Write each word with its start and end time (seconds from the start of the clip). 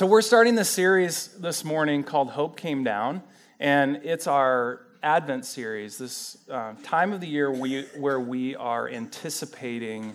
So, 0.00 0.06
we're 0.06 0.22
starting 0.22 0.54
this 0.54 0.70
series 0.70 1.28
this 1.40 1.62
morning 1.62 2.04
called 2.04 2.30
Hope 2.30 2.56
Came 2.56 2.84
Down, 2.84 3.22
and 3.58 3.96
it's 4.02 4.26
our 4.26 4.80
Advent 5.02 5.44
series, 5.44 5.98
this 5.98 6.38
uh, 6.48 6.72
time 6.82 7.12
of 7.12 7.20
the 7.20 7.26
year 7.26 7.52
we, 7.52 7.82
where 7.98 8.18
we 8.18 8.56
are 8.56 8.88
anticipating 8.88 10.14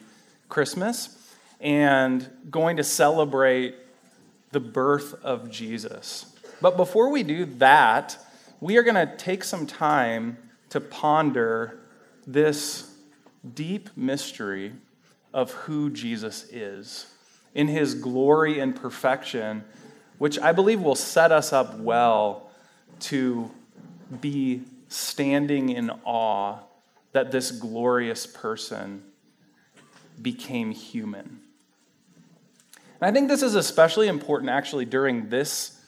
Christmas 0.49 1.31
and 1.59 2.27
going 2.49 2.77
to 2.77 2.83
celebrate 2.83 3.75
the 4.51 4.59
birth 4.59 5.23
of 5.23 5.51
Jesus. 5.51 6.35
But 6.63 6.77
before 6.77 7.11
we 7.11 7.21
do 7.21 7.45
that, 7.59 8.17
we 8.59 8.77
are 8.77 8.83
going 8.83 8.95
to 8.95 9.15
take 9.17 9.43
some 9.43 9.67
time 9.67 10.39
to 10.69 10.81
ponder 10.81 11.77
this 12.25 12.91
deep 13.53 13.95
mystery 13.95 14.73
of 15.31 15.51
who 15.51 15.91
Jesus 15.91 16.45
is 16.51 17.05
in 17.55 17.69
his 17.69 17.95
glory 17.95 18.59
and 18.59 18.75
perfection, 18.75 19.63
which 20.17 20.37
I 20.37 20.51
believe 20.51 20.81
will 20.81 20.95
set 20.95 21.31
us 21.31 21.51
up 21.53 21.79
well 21.79 22.51
to 22.99 23.49
be 24.21 24.61
standing 24.89 25.69
in 25.69 25.89
awe 26.03 26.59
that 27.13 27.31
this 27.31 27.51
glorious 27.51 28.27
person 28.27 29.03
became 30.21 30.71
human. 30.71 31.39
And 33.01 33.09
I 33.09 33.11
think 33.11 33.29
this 33.29 33.41
is 33.41 33.55
especially 33.55 34.07
important 34.07 34.49
actually 34.49 34.85
during 34.85 35.29
this 35.29 35.79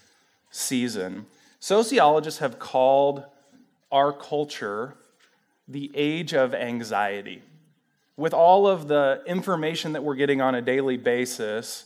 season. 0.50 1.26
Sociologists 1.60 2.40
have 2.40 2.60
called 2.60 3.24
our 3.92 4.14
culture 4.14 4.96
the 5.68 5.92
age 5.94 6.34
of 6.34 6.54
anxiety 6.54 7.42
with 8.18 8.34
all 8.34 8.68
of 8.68 8.88
the 8.88 9.22
information 9.28 9.94
that 9.94 10.04
we're 10.04 10.16
getting 10.16 10.42
on 10.42 10.56
a 10.56 10.62
daily 10.62 10.98
basis, 10.98 11.86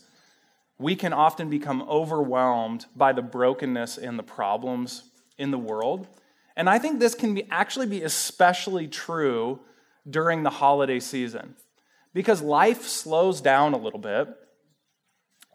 we 0.80 0.96
can 0.96 1.14
often 1.14 1.50
become 1.50 1.82
overwhelmed 1.84 2.86
by 2.96 3.12
the 3.12 3.22
brokenness 3.22 3.98
and 3.98 4.18
the 4.18 4.24
problems 4.24 5.04
in 5.38 5.52
the 5.52 5.58
world. 5.58 6.08
And 6.56 6.70
I 6.70 6.80
think 6.80 7.00
this 7.00 7.14
can 7.14 7.36
be, 7.36 7.48
actually 7.52 7.86
be 7.86 8.02
especially 8.04 8.88
true 8.88 9.60
during 10.10 10.44
the 10.44 10.50
holiday 10.50 11.00
season 11.00 11.56
because 12.14 12.42
life 12.42 12.88
slows 12.88 13.42
down 13.42 13.74
a 13.74 13.78
little 13.78 14.00
bit 14.00 14.28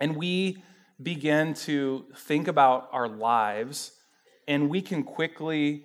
and 0.01 0.17
we 0.17 0.63
begin 1.03 1.55
to 1.55 2.05
think 2.17 2.49
about 2.49 2.89
our 2.93 3.09
lives 3.09 3.93
and 4.47 4.71
we 4.71 4.81
can 4.81 5.03
quickly 5.03 5.85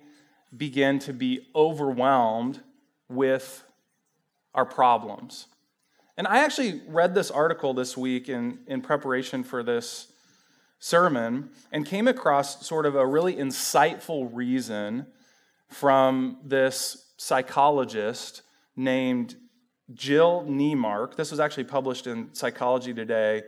begin 0.56 0.98
to 1.00 1.12
be 1.12 1.46
overwhelmed 1.54 2.60
with 3.08 3.64
our 4.54 4.64
problems. 4.64 5.46
And 6.16 6.26
I 6.26 6.44
actually 6.44 6.82
read 6.86 7.14
this 7.14 7.30
article 7.30 7.74
this 7.74 7.96
week 7.96 8.28
in, 8.28 8.58
in 8.66 8.82
preparation 8.82 9.42
for 9.44 9.62
this 9.62 10.12
sermon 10.78 11.50
and 11.70 11.86
came 11.86 12.08
across 12.08 12.66
sort 12.66 12.86
of 12.86 12.94
a 12.94 13.06
really 13.06 13.34
insightful 13.34 14.28
reason 14.32 15.06
from 15.68 16.38
this 16.44 17.12
psychologist 17.16 18.42
named 18.76 19.36
Jill 19.94 20.44
Neimark. 20.48 21.16
This 21.16 21.30
was 21.30 21.40
actually 21.40 21.64
published 21.64 22.06
in 22.06 22.34
Psychology 22.34 22.92
Today 22.92 23.42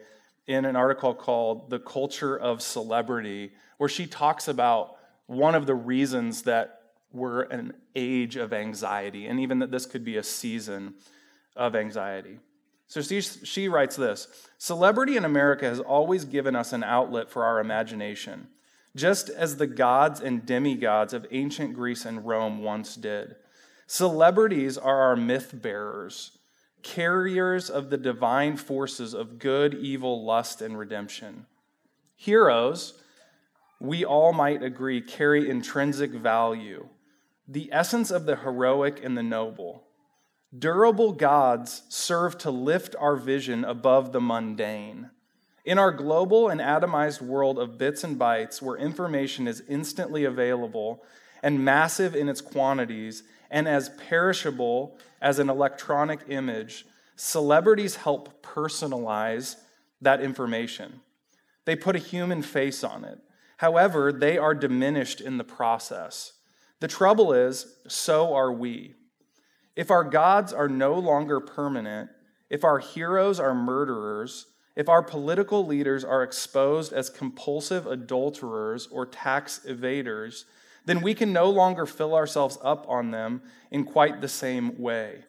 in 0.47 0.65
an 0.65 0.77
article 0.77 1.15
called 1.15 1.71
The 1.71 1.79
Culture 1.79 2.37
of 2.37 2.63
Celebrity, 2.63 3.53
where 3.79 3.89
she 3.89 4.07
talks 4.07 4.49
about 4.49 4.97
one 5.27 5.55
of 5.55 5.67
the 5.67 5.75
reasons 5.75 6.43
that 6.43 6.83
we're 7.15 7.43
an 7.43 7.75
age 7.95 8.37
of 8.37 8.53
anxiety, 8.53 9.27
and 9.27 9.39
even 9.39 9.61
that 9.61 9.71
this 9.71 9.87
could 9.87 10.05
be 10.05 10.17
a 10.17 10.23
season 10.23 10.95
of 11.55 11.77
anxiety. 11.77 12.39
So 12.89 13.01
she, 13.01 13.21
she 13.21 13.69
writes 13.69 13.97
this 13.97 14.29
Celebrity 14.59 15.17
in 15.17 15.25
America 15.25 15.67
has 15.67 15.81
always 15.81 16.25
given 16.25 16.57
us 16.57 16.73
an 16.73 16.83
outlet 16.83 17.31
for 17.31 17.45
our 17.45 17.61
imagination, 17.61 18.49
just 18.97 19.31
as 19.31 19.57
the 19.57 19.67
gods 19.67 20.21
and 20.21 20.45
demigods 20.45 21.13
of 21.13 21.27
ancient 21.31 21.75
Greece 21.75 22.05
and 22.05 22.27
Rome 22.27 22.63
once 22.63 22.97
did. 22.97 23.37
Celebrities 23.87 24.77
are 24.77 25.01
our 25.01 25.17
myth 25.17 25.51
bearers, 25.55 26.39
carriers 26.83 27.71
of 27.71 27.91
the 27.91 27.99
divine 27.99 28.57
forces 28.57 29.15
of 29.15 29.39
good, 29.39 29.75
evil, 29.75 30.25
lust, 30.25 30.61
and 30.61 30.79
redemption. 30.79 31.47
Heroes, 32.17 33.03
we 33.81 34.05
all 34.05 34.33
might 34.33 34.63
agree, 34.63 35.01
carry 35.01 35.49
intrinsic 35.49 36.11
value 36.11 36.89
the 37.47 37.69
essence 37.73 38.11
of 38.11 38.27
the 38.27 38.37
heroic 38.37 39.05
and 39.05 39.17
the 39.17 39.23
noble. 39.23 39.85
Durable 40.57 41.13
gods 41.13 41.83
serve 41.89 42.39
to 42.39 42.51
lift 42.51 42.95
our 42.99 43.17
vision 43.17 43.65
above 43.65 44.13
the 44.13 44.21
mundane. 44.21 45.11
In 45.65 45.79
our 45.79 45.91
global 45.91 46.49
and 46.49 46.61
atomized 46.61 47.21
world 47.21 47.59
of 47.59 47.79
bits 47.79 48.05
and 48.05 48.19
bytes, 48.19 48.63
where 48.63 48.77
information 48.77 49.49
is 49.49 49.63
instantly 49.69 50.25
available 50.25 51.03
and 51.43 51.65
massive 51.65 52.15
in 52.15 52.29
its 52.29 52.41
quantities 52.41 53.25
and 53.51 53.67
as 53.67 53.89
perishable 54.09 54.97
as 55.21 55.39
an 55.39 55.51
electronic 55.51 56.21
image, 56.29 56.87
celebrities 57.17 57.97
help 57.97 58.43
personalize 58.43 59.57
that 60.01 60.21
information. 60.21 61.01
They 61.65 61.77
put 61.77 61.97
a 61.97 62.01
human 62.01 62.43
face 62.43 62.85
on 62.85 63.05
it. 63.05 63.19
However, 63.57 64.13
they 64.13 64.37
are 64.39 64.55
diminished 64.55 65.21
in 65.21 65.39
the 65.39 65.45
process. 65.45 66.34
The 66.85 66.89
trouble 66.89 67.33
is, 67.33 67.79
so 67.89 68.35
are 68.35 68.53
we. 68.53 68.93
If 69.75 69.91
our 69.91 70.05
gods 70.05 70.53
are 70.53 70.69
no 70.69 70.93
longer 70.93 71.41
permanent, 71.41 72.11
if 72.51 72.63
our 72.63 72.79
heroes 72.79 73.41
are 73.41 73.55
murderers, 73.55 74.49
if 74.77 74.87
our 74.91 75.03
political 75.03 75.67
leaders 75.67 76.05
are 76.05 76.23
exposed 76.23 76.93
as 76.93 77.09
compulsive 77.09 77.87
adulterers 77.87 78.87
or 78.89 79.07
tax 79.07 79.61
evaders, 79.67 80.45
then 80.85 81.01
we 81.01 81.15
can 81.15 81.33
no 81.33 81.49
longer 81.49 81.87
fill 81.87 82.15
ourselves 82.15 82.59
up 82.61 82.85
on 82.87 83.13
them 83.13 83.41
in 83.71 83.85
quite 83.85 84.21
the 84.21 84.29
same 84.29 84.79
way. 84.79 85.25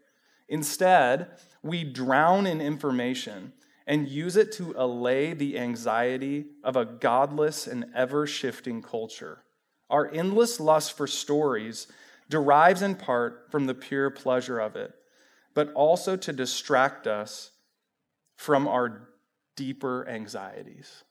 Instead, 0.50 1.40
we 1.64 1.86
drown 1.86 2.46
in 2.46 2.60
information 2.60 3.54
and 3.88 4.10
use 4.10 4.36
it 4.36 4.52
to 4.52 4.74
allay 4.76 5.34
the 5.34 5.58
anxiety 5.58 6.48
of 6.66 6.76
a 6.76 6.84
godless 6.84 7.66
and 7.66 7.86
ever 7.96 8.28
shifting 8.28 8.82
culture. 8.82 9.45
Our 9.90 10.10
endless 10.12 10.60
lust 10.60 10.98
for 10.98 11.08
stories 11.08 11.88
derives 12.30 12.82
in 12.82 12.96
part 12.96 13.52
from 13.52 13.68
the 13.68 13.74
pure 13.74 14.10
pleasure 14.10 14.60
of 14.60 14.76
it, 14.76 14.94
but 15.54 15.72
also 15.74 16.16
to 16.16 16.34
distract 16.34 17.08
us 17.08 17.52
from 18.36 18.68
our 18.68 19.10
deeper 19.56 20.08
anxieties. 20.08 21.04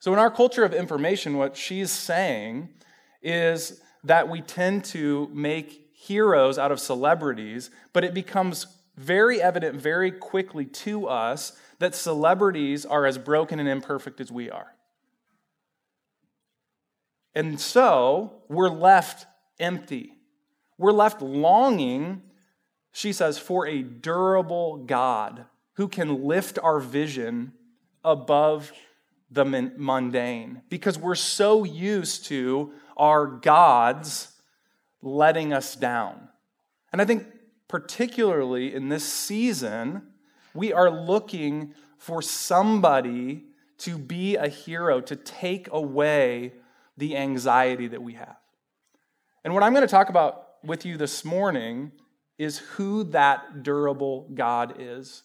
So, 0.00 0.12
in 0.12 0.18
our 0.18 0.30
culture 0.30 0.64
of 0.64 0.74
information, 0.74 1.38
what 1.38 1.56
she's 1.56 1.90
saying 1.90 2.68
is 3.22 3.80
that 4.04 4.28
we 4.28 4.40
tend 4.40 4.84
to 4.86 5.28
make 5.32 5.90
heroes 5.92 6.58
out 6.58 6.70
of 6.70 6.78
celebrities, 6.78 7.70
but 7.92 8.04
it 8.04 8.14
becomes 8.14 8.66
very 8.96 9.40
evident 9.40 9.80
very 9.80 10.10
quickly 10.10 10.64
to 10.64 11.06
us 11.06 11.52
that 11.78 11.94
celebrities 11.94 12.84
are 12.84 13.06
as 13.06 13.18
broken 13.18 13.58
and 13.58 13.68
imperfect 13.68 14.20
as 14.20 14.30
we 14.30 14.50
are. 14.50 14.74
And 17.38 17.60
so 17.60 18.32
we're 18.48 18.68
left 18.68 19.26
empty. 19.60 20.10
We're 20.76 20.90
left 20.90 21.22
longing, 21.22 22.22
she 22.90 23.12
says, 23.12 23.38
for 23.38 23.64
a 23.64 23.80
durable 23.80 24.78
God 24.78 25.44
who 25.74 25.86
can 25.86 26.24
lift 26.26 26.58
our 26.58 26.80
vision 26.80 27.52
above 28.04 28.72
the 29.30 29.44
mundane 29.44 30.62
because 30.68 30.98
we're 30.98 31.14
so 31.14 31.62
used 31.62 32.24
to 32.24 32.72
our 32.96 33.24
gods 33.28 34.32
letting 35.00 35.52
us 35.52 35.76
down. 35.76 36.30
And 36.92 37.00
I 37.00 37.04
think, 37.04 37.24
particularly 37.68 38.74
in 38.74 38.88
this 38.88 39.04
season, 39.04 40.02
we 40.54 40.72
are 40.72 40.90
looking 40.90 41.72
for 41.98 42.20
somebody 42.20 43.44
to 43.78 43.96
be 43.96 44.34
a 44.34 44.48
hero, 44.48 45.00
to 45.02 45.14
take 45.14 45.68
away 45.70 46.54
the 46.98 47.16
anxiety 47.16 47.88
that 47.88 48.02
we 48.02 48.14
have. 48.14 48.36
And 49.44 49.54
what 49.54 49.62
I'm 49.62 49.72
going 49.72 49.86
to 49.86 49.90
talk 49.90 50.10
about 50.10 50.44
with 50.62 50.84
you 50.84 50.98
this 50.98 51.24
morning 51.24 51.92
is 52.36 52.58
who 52.58 53.04
that 53.04 53.62
durable 53.62 54.28
God 54.34 54.74
is. 54.78 55.22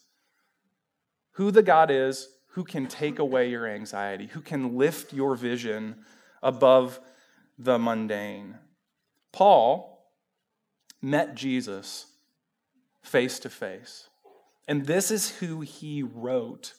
Who 1.32 1.50
the 1.50 1.62
God 1.62 1.90
is 1.90 2.28
who 2.54 2.62
can 2.62 2.86
take 2.86 3.18
away 3.18 3.50
your 3.50 3.66
anxiety, 3.66 4.26
who 4.28 4.40
can 4.40 4.78
lift 4.78 5.12
your 5.12 5.34
vision 5.34 5.96
above 6.40 7.00
the 7.58 7.76
mundane. 7.78 8.56
Paul 9.32 10.08
met 11.02 11.34
Jesus 11.34 12.06
face 13.02 13.40
to 13.40 13.50
face. 13.50 14.08
And 14.68 14.86
this 14.86 15.10
is 15.10 15.38
who 15.38 15.62
he 15.62 16.04
wrote 16.04 16.74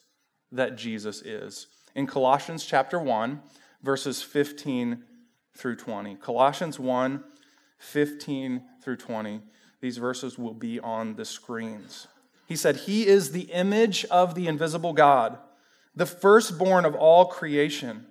that 0.50 0.76
Jesus 0.76 1.20
is. 1.20 1.66
In 1.94 2.06
Colossians 2.06 2.64
chapter 2.64 2.98
1, 2.98 3.42
verses 3.86 4.20
15 4.20 5.02
through 5.56 5.76
20. 5.76 6.16
Colossians 6.16 6.78
1 6.78 7.24
15 7.78 8.62
through 8.82 8.96
20. 8.96 9.40
These 9.80 9.98
verses 9.98 10.38
will 10.38 10.54
be 10.54 10.80
on 10.80 11.16
the 11.16 11.24
screens. 11.24 12.06
He 12.46 12.56
said, 12.56 12.76
He 12.76 13.06
is 13.06 13.32
the 13.32 13.52
image 13.52 14.04
of 14.06 14.34
the 14.34 14.46
invisible 14.46 14.92
God, 14.92 15.38
the 15.94 16.06
firstborn 16.06 16.84
of 16.84 16.94
all 16.94 17.26
creation. 17.26 18.06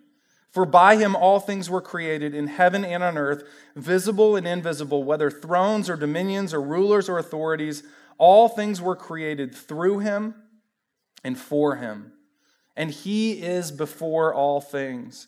For 0.51 0.65
by 0.65 0.95
him 0.95 1.15
all 1.17 1.41
things 1.41 1.69
were 1.69 1.81
created 1.81 2.33
in 2.33 2.47
heaven 2.47 2.85
and 2.85 3.03
on 3.03 3.17
earth, 3.17 3.43
visible 3.75 4.37
and 4.37 4.47
invisible, 4.47 5.03
whether 5.03 5.29
thrones 5.29 5.89
or 5.89 5.97
dominions 5.97 6.53
or 6.53 6.61
rulers 6.61 7.09
or 7.09 7.17
authorities, 7.17 7.83
all 8.17 8.47
things 8.47 8.81
were 8.81 8.95
created 8.95 9.53
through 9.53 9.99
him 9.99 10.35
and 11.25 11.37
for 11.37 11.75
him. 11.75 12.13
And 12.77 12.91
he 12.91 13.41
is 13.41 13.71
before 13.71 14.33
all 14.33 14.61
things, 14.61 15.27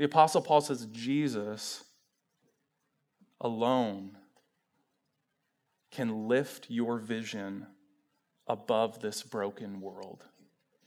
The 0.00 0.06
Apostle 0.06 0.40
Paul 0.40 0.62
says 0.62 0.86
Jesus 0.86 1.84
alone 3.38 4.16
can 5.90 6.26
lift 6.26 6.70
your 6.70 6.96
vision 6.96 7.66
above 8.46 9.02
this 9.02 9.22
broken 9.22 9.82
world. 9.82 10.24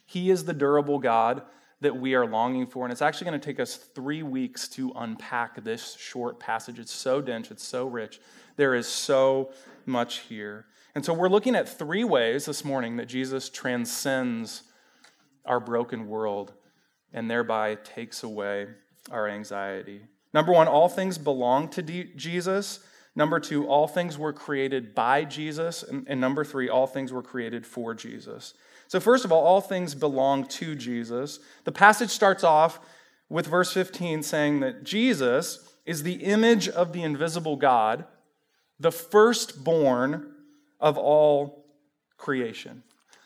He 0.08 0.32
is 0.32 0.46
the 0.46 0.54
durable 0.54 0.98
God 0.98 1.44
that 1.82 1.96
we 1.96 2.16
are 2.16 2.26
longing 2.26 2.66
for. 2.66 2.86
And 2.86 2.92
it's 2.92 3.04
actually 3.04 3.30
going 3.30 3.40
to 3.40 3.46
take 3.46 3.60
us 3.60 3.76
three 3.76 4.24
weeks 4.24 4.68
to 4.70 4.92
unpack 4.96 5.64
this 5.64 5.96
short 5.96 6.40
passage. 6.40 6.80
It's 6.80 6.92
so 6.92 7.22
dense, 7.22 7.52
it's 7.52 7.64
so 7.64 7.86
rich. 7.86 8.20
There 8.56 8.74
is 8.74 8.88
so 8.88 9.52
much 9.86 10.22
here. 10.22 10.66
And 10.96 11.06
so 11.06 11.14
we're 11.14 11.30
looking 11.30 11.56
at 11.56 11.70
three 11.70 12.04
ways 12.04 12.46
this 12.46 12.66
morning 12.66 12.98
that 12.98 13.10
Jesus 13.10 13.48
transcends 13.50 14.64
our 15.46 15.60
broken 15.60 16.08
world 16.08 16.54
and 17.14 17.30
thereby 17.30 17.76
takes 17.76 18.24
away 18.24 18.70
our 19.12 19.28
anxiety. 19.28 20.02
Number 20.34 20.52
one, 20.52 20.68
all 20.68 20.90
things 20.90 21.18
belong 21.18 21.70
to 21.70 21.82
Jesus. 21.82 22.80
Number 23.16 23.40
two, 23.40 23.68
all 23.68 23.88
things 23.88 24.18
were 24.18 24.34
created 24.34 24.96
by 24.96 25.26
Jesus. 25.26 25.84
And, 25.84 26.08
and 26.10 26.20
number 26.20 26.44
three, 26.44 26.70
all 26.70 26.88
things 26.88 27.14
were 27.14 27.22
created 27.22 27.66
for 27.66 27.94
Jesus. 27.94 28.54
So, 28.88 29.00
first 29.00 29.26
of 29.26 29.32
all, 29.32 29.44
all 29.44 29.62
things 29.62 29.96
belong 29.96 30.46
to 30.48 30.76
Jesus. 30.76 31.40
The 31.64 31.72
passage 31.72 32.10
starts 32.10 32.44
off 32.44 32.80
with 33.30 33.48
verse 33.48 33.72
15 33.74 34.24
saying 34.24 34.60
that 34.62 34.84
Jesus 34.84 35.74
is 35.86 36.04
the 36.04 36.24
image 36.24 36.70
of 36.70 36.94
the 36.94 37.04
invisible 37.04 37.56
God, 37.56 38.06
the 38.80 38.92
firstborn 38.92 40.32
of 40.80 40.98
all 40.98 41.66
creation. 42.18 42.84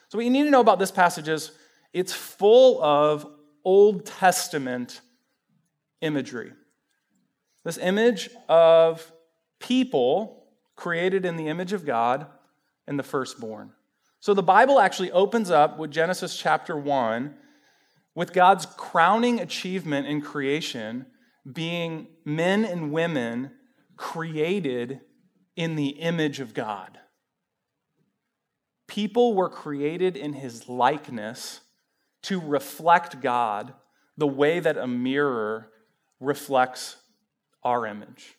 So, 0.09 0.17
what 0.17 0.25
you 0.25 0.31
need 0.31 0.43
to 0.43 0.51
know 0.51 0.61
about 0.61 0.79
this 0.79 0.91
passage 0.91 1.27
is 1.27 1.51
it's 1.93 2.13
full 2.13 2.81
of 2.83 3.25
Old 3.63 4.05
Testament 4.05 5.01
imagery. 6.01 6.53
This 7.63 7.77
image 7.77 8.29
of 8.47 9.11
people 9.59 10.45
created 10.75 11.25
in 11.25 11.35
the 11.37 11.47
image 11.47 11.73
of 11.73 11.85
God 11.85 12.27
and 12.87 12.97
the 12.97 13.03
firstborn. 13.03 13.71
So 14.19 14.33
the 14.33 14.43
Bible 14.43 14.79
actually 14.79 15.11
opens 15.11 15.51
up 15.51 15.77
with 15.77 15.91
Genesis 15.91 16.37
chapter 16.37 16.77
1 16.77 17.35
with 18.15 18.33
God's 18.33 18.65
crowning 18.65 19.39
achievement 19.39 20.07
in 20.07 20.21
creation 20.21 21.05
being 21.51 22.07
men 22.25 22.65
and 22.65 22.91
women 22.91 23.51
created 23.95 25.01
in 25.55 25.75
the 25.75 25.89
image 25.89 26.39
of 26.39 26.53
God. 26.53 26.99
People 28.87 29.33
were 29.33 29.49
created 29.49 30.17
in 30.17 30.33
his 30.33 30.67
likeness 30.67 31.61
to 32.23 32.39
reflect 32.39 33.21
God 33.21 33.73
the 34.17 34.27
way 34.27 34.59
that 34.59 34.77
a 34.77 34.87
mirror 34.87 35.71
reflects 36.19 36.97
our 37.63 37.85
image. 37.85 38.35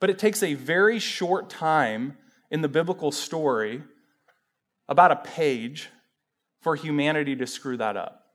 But 0.00 0.10
it 0.10 0.18
takes 0.18 0.42
a 0.42 0.54
very 0.54 0.98
short 0.98 1.48
time 1.48 2.18
in 2.50 2.60
the 2.60 2.68
biblical 2.68 3.10
story 3.10 3.82
about 4.88 5.12
a 5.12 5.16
page 5.16 5.88
for 6.60 6.76
humanity 6.76 7.36
to 7.36 7.46
screw 7.46 7.76
that 7.78 7.96
up. 7.96 8.26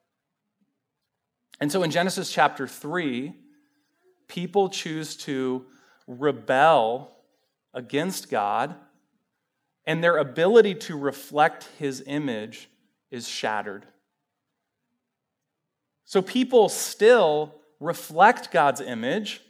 And 1.59 1.71
so 1.71 1.83
in 1.83 1.91
Genesis 1.91 2.31
chapter 2.31 2.67
3, 2.67 3.33
people 4.27 4.69
choose 4.69 5.15
to 5.17 5.65
rebel 6.07 7.11
against 7.73 8.29
God, 8.29 8.75
and 9.85 10.03
their 10.03 10.17
ability 10.17 10.75
to 10.75 10.97
reflect 10.97 11.69
his 11.77 12.03
image 12.07 12.69
is 13.11 13.27
shattered. 13.27 13.85
So 16.05 16.21
people 16.21 16.69
still 16.69 17.53
reflect 17.79 18.51
God's 18.51 18.81
image, 18.81 19.41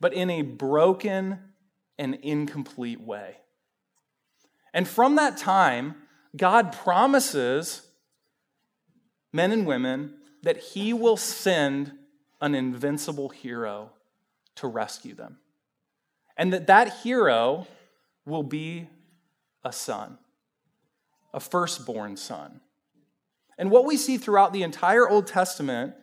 but 0.00 0.12
in 0.12 0.30
a 0.30 0.42
broken 0.42 1.38
and 1.98 2.14
incomplete 2.22 3.00
way. 3.00 3.36
And 4.72 4.88
from 4.88 5.16
that 5.16 5.36
time, 5.36 5.94
God 6.36 6.72
promises 6.72 7.86
men 9.32 9.52
and 9.52 9.66
women 9.66 10.14
that 10.42 10.58
He 10.58 10.92
will 10.92 11.16
send 11.16 11.92
an 12.40 12.54
invincible 12.54 13.28
hero 13.28 13.90
to 14.56 14.66
rescue 14.66 15.14
them. 15.14 15.38
And 16.36 16.52
that 16.52 16.66
that 16.66 16.98
hero 17.02 17.66
will 18.26 18.42
be 18.42 18.88
a 19.64 19.72
son, 19.72 20.18
a 21.32 21.40
firstborn 21.40 22.16
son. 22.16 22.60
And 23.56 23.70
what 23.70 23.84
we 23.84 23.96
see 23.96 24.18
throughout 24.18 24.52
the 24.52 24.64
entire 24.64 25.08
Old 25.08 25.28
Testament 25.28 25.94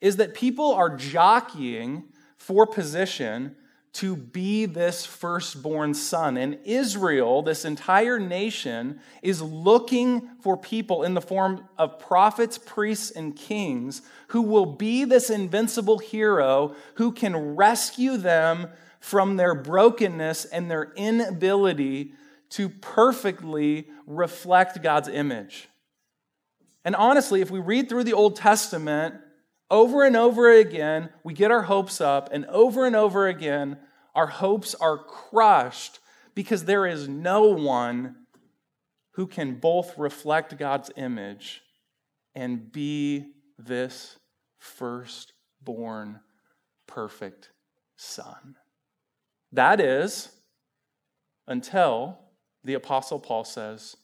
is 0.00 0.16
that 0.16 0.34
people 0.34 0.72
are 0.72 0.96
jockeying 0.96 2.04
for 2.36 2.66
position 2.66 3.56
to 3.94 4.14
be 4.14 4.66
this 4.66 5.04
firstborn 5.04 5.94
son. 5.94 6.36
And 6.36 6.58
Israel, 6.64 7.42
this 7.42 7.64
entire 7.64 8.18
nation, 8.18 9.00
is 9.22 9.42
looking 9.42 10.28
for 10.40 10.56
people 10.56 11.02
in 11.02 11.14
the 11.14 11.20
form 11.20 11.66
of 11.76 11.98
prophets, 11.98 12.58
priests, 12.58 13.10
and 13.10 13.34
kings 13.34 14.02
who 14.28 14.42
will 14.42 14.66
be 14.66 15.04
this 15.04 15.30
invincible 15.30 15.98
hero 15.98 16.76
who 16.94 17.10
can 17.10 17.56
rescue 17.56 18.16
them 18.16 18.68
from 19.00 19.36
their 19.36 19.54
brokenness 19.54 20.44
and 20.44 20.70
their 20.70 20.92
inability 20.96 22.12
to 22.50 22.68
perfectly 22.68 23.88
reflect 24.06 24.82
God's 24.82 25.08
image. 25.08 25.68
And 26.84 26.94
honestly, 26.94 27.40
if 27.40 27.50
we 27.50 27.58
read 27.58 27.88
through 27.88 28.04
the 28.04 28.14
Old 28.14 28.36
Testament, 28.36 29.14
over 29.70 30.04
and 30.04 30.16
over 30.16 30.50
again, 30.50 31.10
we 31.22 31.34
get 31.34 31.50
our 31.50 31.62
hopes 31.62 32.00
up, 32.00 32.28
and 32.32 32.46
over 32.46 32.86
and 32.86 32.96
over 32.96 33.26
again, 33.26 33.78
our 34.14 34.26
hopes 34.26 34.74
are 34.74 34.98
crushed 34.98 36.00
because 36.34 36.64
there 36.64 36.86
is 36.86 37.08
no 37.08 37.42
one 37.42 38.16
who 39.12 39.26
can 39.26 39.56
both 39.56 39.98
reflect 39.98 40.56
God's 40.56 40.90
image 40.96 41.62
and 42.34 42.70
be 42.70 43.32
this 43.58 44.16
firstborn 44.58 46.20
perfect 46.86 47.50
son. 47.96 48.56
That 49.52 49.80
is 49.80 50.30
until 51.46 52.18
the 52.64 52.74
Apostle 52.74 53.18
Paul 53.18 53.44
says, 53.44 53.96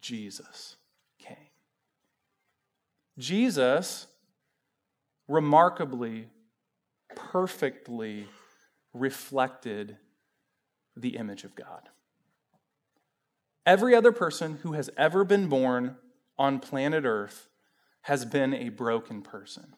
Jesus. 0.00 0.76
Jesus 3.18 4.06
remarkably, 5.28 6.28
perfectly 7.14 8.26
reflected 8.92 9.96
the 10.96 11.16
image 11.16 11.44
of 11.44 11.54
God. 11.54 11.88
Every 13.64 13.94
other 13.94 14.12
person 14.12 14.58
who 14.62 14.72
has 14.72 14.90
ever 14.96 15.24
been 15.24 15.48
born 15.48 15.96
on 16.38 16.58
planet 16.58 17.04
Earth 17.04 17.48
has 18.02 18.24
been 18.24 18.52
a 18.52 18.70
broken 18.70 19.22
person, 19.22 19.74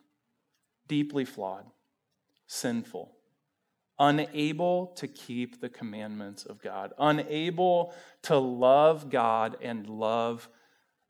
deeply 0.88 1.24
flawed, 1.24 1.66
sinful, 2.46 3.12
unable 3.98 4.86
to 4.96 5.06
keep 5.06 5.60
the 5.60 5.68
commandments 5.68 6.44
of 6.44 6.62
God, 6.62 6.94
unable 6.98 7.94
to 8.22 8.38
love 8.38 9.10
God 9.10 9.56
and 9.60 9.88
love 9.88 10.48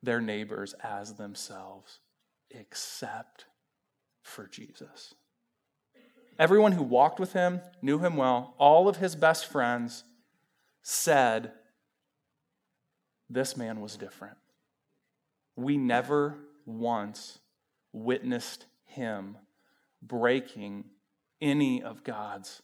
their 0.03 0.19
neighbors 0.19 0.73
as 0.83 1.13
themselves 1.13 1.99
except 2.55 3.45
for 4.21 4.47
Jesus. 4.47 5.13
Everyone 6.37 6.73
who 6.73 6.83
walked 6.83 7.19
with 7.19 7.33
him 7.33 7.61
knew 7.81 7.99
him 7.99 8.17
well. 8.17 8.55
All 8.57 8.87
of 8.87 8.97
his 8.97 9.15
best 9.15 9.45
friends 9.45 10.03
said, 10.81 11.53
This 13.29 13.55
man 13.55 13.79
was 13.79 13.95
different. 13.95 14.37
We 15.55 15.77
never 15.77 16.37
once 16.65 17.39
witnessed 17.93 18.65
him 18.83 19.37
breaking 20.01 20.85
any 21.41 21.81
of 21.81 22.03
God's 22.03 22.61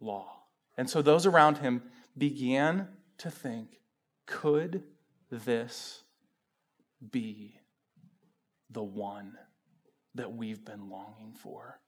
law. 0.00 0.42
And 0.76 0.88
so 0.88 1.00
those 1.00 1.26
around 1.26 1.58
him 1.58 1.82
began 2.16 2.88
to 3.18 3.30
think 3.30 3.80
could 4.26 4.82
this 5.30 6.02
be 7.10 7.57
the 8.70 8.82
one 8.82 9.34
that 10.14 10.32
we've 10.32 10.64
been 10.64 10.90
longing 10.90 11.34
for? 11.34 11.80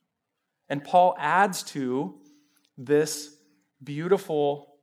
And 0.68 0.84
Paul 0.84 1.16
adds 1.18 1.62
to 1.64 2.14
this 2.78 3.36
beautiful 3.82 4.74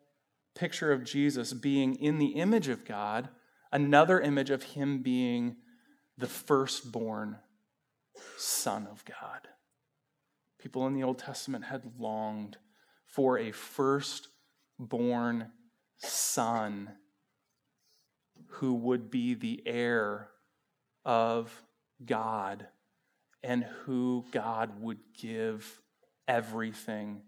picture 0.55 0.91
of 0.91 1.03
Jesus 1.03 1.53
being 1.53 1.95
in 1.95 2.17
the 2.17 2.27
image 2.27 2.67
of 2.67 2.83
God 2.83 3.29
another 3.71 4.19
image 4.19 4.49
of 4.49 4.63
him 4.63 5.01
being 5.01 5.57
the 6.17 6.27
firstborn 6.27 7.37
Son 8.37 8.87
of 8.89 9.03
God. 9.05 9.47
People 10.59 10.87
in 10.87 10.93
the 10.93 11.03
Old 11.03 11.19
Testament 11.19 11.65
had 11.65 11.83
longed 11.99 12.57
for 13.05 13.37
a 13.37 13.51
firstborn 13.51 15.51
son 15.97 16.89
who 18.47 18.73
would 18.73 19.11
be 19.11 19.33
the 19.33 19.61
heir 19.65 20.29
of 21.05 21.63
God 22.05 22.67
and 23.43 23.63
who 23.85 24.25
God 24.31 24.81
would 24.81 24.99
give 25.19 25.81
everything 26.27 27.21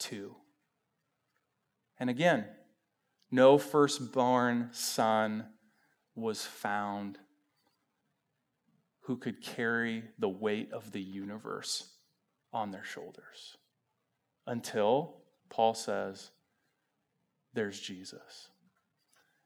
to. 0.00 0.34
And 1.98 2.10
again, 2.10 2.44
no 3.30 3.58
firstborn 3.58 4.68
son 4.72 5.46
was 6.14 6.44
found 6.44 7.18
who 9.02 9.16
could 9.16 9.42
carry 9.42 10.02
the 10.18 10.28
weight 10.28 10.72
of 10.72 10.92
the 10.92 11.00
universe 11.00 11.88
on 12.52 12.70
their 12.70 12.84
shoulders 12.84 13.56
until 14.46 15.16
Paul 15.48 15.74
says, 15.74 16.30
there's 17.54 17.80
Jesus. 17.80 18.48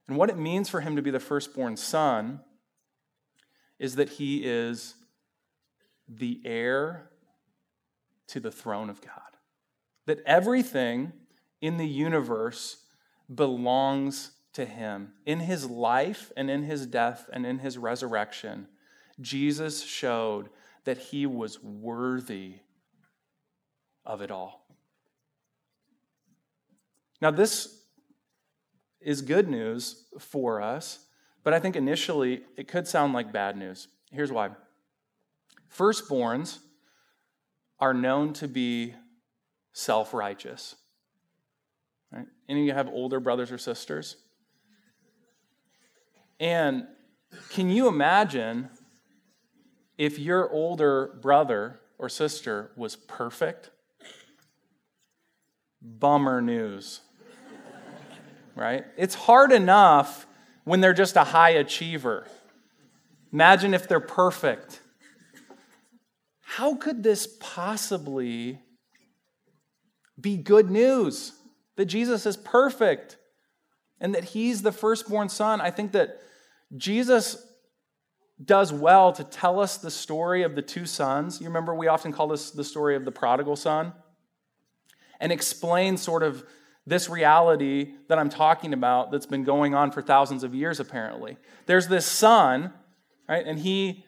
And 0.08 0.16
what 0.16 0.30
it 0.30 0.38
means 0.38 0.68
for 0.68 0.80
him 0.80 0.96
to 0.96 1.02
be 1.02 1.10
the 1.10 1.20
firstborn 1.20 1.76
son 1.76 2.40
is 3.80 3.96
that 3.96 4.10
he 4.10 4.44
is 4.44 4.94
the 6.06 6.40
heir 6.44 7.10
to 8.28 8.38
the 8.38 8.52
throne 8.52 8.90
of 8.90 9.00
God. 9.00 9.36
That 10.06 10.22
everything 10.26 11.12
in 11.60 11.78
the 11.78 11.88
universe 11.88 12.84
belongs 13.34 14.32
to 14.52 14.66
him. 14.66 15.12
In 15.24 15.40
his 15.40 15.68
life 15.68 16.30
and 16.36 16.50
in 16.50 16.64
his 16.64 16.86
death 16.86 17.28
and 17.32 17.46
in 17.46 17.60
his 17.60 17.78
resurrection, 17.78 18.68
Jesus 19.20 19.82
showed 19.82 20.50
that 20.84 20.98
he 20.98 21.24
was 21.24 21.62
worthy 21.62 22.56
of 24.04 24.20
it 24.20 24.30
all. 24.30 24.66
Now, 27.22 27.30
this 27.30 27.82
is 29.00 29.22
good 29.22 29.48
news 29.48 30.04
for 30.18 30.60
us, 30.60 31.06
but 31.42 31.54
I 31.54 31.60
think 31.60 31.76
initially 31.76 32.42
it 32.56 32.68
could 32.68 32.86
sound 32.86 33.12
like 33.12 33.32
bad 33.32 33.56
news. 33.56 33.88
Here's 34.10 34.32
why 34.32 34.50
Firstborns 35.74 36.58
are 37.78 37.94
known 37.94 38.32
to 38.34 38.48
be 38.48 38.94
self 39.72 40.12
righteous. 40.12 40.76
Right? 42.12 42.26
Any 42.48 42.60
of 42.62 42.66
you 42.66 42.72
have 42.72 42.88
older 42.88 43.20
brothers 43.20 43.52
or 43.52 43.58
sisters? 43.58 44.16
And 46.40 46.86
can 47.50 47.70
you 47.70 47.86
imagine 47.86 48.70
if 49.96 50.18
your 50.18 50.50
older 50.50 51.18
brother 51.20 51.80
or 51.98 52.08
sister 52.08 52.72
was 52.76 52.96
perfect? 52.96 53.70
Bummer 55.82 56.40
news. 56.40 57.00
right? 58.56 58.84
It's 58.96 59.14
hard 59.14 59.52
enough 59.52 60.26
when 60.64 60.80
they're 60.80 60.92
just 60.92 61.16
a 61.16 61.24
high 61.24 61.50
achiever. 61.50 62.26
Imagine 63.32 63.74
if 63.74 63.88
they're 63.88 64.00
perfect. 64.00 64.80
How 66.40 66.74
could 66.74 67.02
this 67.02 67.36
possibly 67.38 68.58
be 70.20 70.36
good 70.36 70.70
news 70.70 71.32
that 71.76 71.86
Jesus 71.86 72.26
is 72.26 72.36
perfect 72.36 73.16
and 74.00 74.14
that 74.14 74.24
he's 74.24 74.62
the 74.62 74.72
firstborn 74.72 75.28
son? 75.28 75.60
I 75.60 75.70
think 75.70 75.92
that 75.92 76.20
Jesus 76.76 77.46
does 78.42 78.72
well 78.72 79.12
to 79.12 79.24
tell 79.24 79.60
us 79.60 79.76
the 79.76 79.90
story 79.90 80.42
of 80.42 80.54
the 80.54 80.62
two 80.62 80.86
sons. 80.86 81.40
You 81.40 81.46
remember 81.46 81.74
we 81.74 81.88
often 81.88 82.12
call 82.12 82.28
this 82.28 82.50
the 82.50 82.64
story 82.64 82.96
of 82.96 83.04
the 83.04 83.12
prodigal 83.12 83.56
son 83.56 83.92
and 85.20 85.30
explain 85.30 85.96
sort 85.96 86.22
of 86.22 86.44
this 86.90 87.08
reality 87.08 87.92
that 88.08 88.18
I'm 88.18 88.28
talking 88.28 88.72
about 88.72 89.12
that's 89.12 89.24
been 89.24 89.44
going 89.44 89.76
on 89.76 89.92
for 89.92 90.02
thousands 90.02 90.42
of 90.42 90.56
years 90.56 90.80
apparently. 90.80 91.36
There's 91.66 91.86
this 91.86 92.04
son, 92.04 92.72
right? 93.28 93.46
And 93.46 93.60
he 93.60 94.04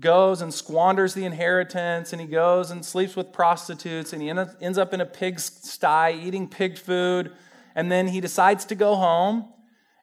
goes 0.00 0.42
and 0.42 0.52
squanders 0.52 1.14
the 1.14 1.24
inheritance 1.24 2.12
and 2.12 2.20
he 2.20 2.26
goes 2.26 2.72
and 2.72 2.84
sleeps 2.84 3.14
with 3.14 3.32
prostitutes 3.32 4.12
and 4.12 4.20
he 4.20 4.28
ends 4.28 4.78
up 4.78 4.92
in 4.92 5.00
a 5.00 5.06
pig 5.06 5.38
sty 5.38 6.10
eating 6.10 6.48
pig 6.48 6.76
food 6.76 7.30
and 7.76 7.90
then 7.90 8.08
he 8.08 8.20
decides 8.20 8.64
to 8.64 8.74
go 8.74 8.96
home 8.96 9.52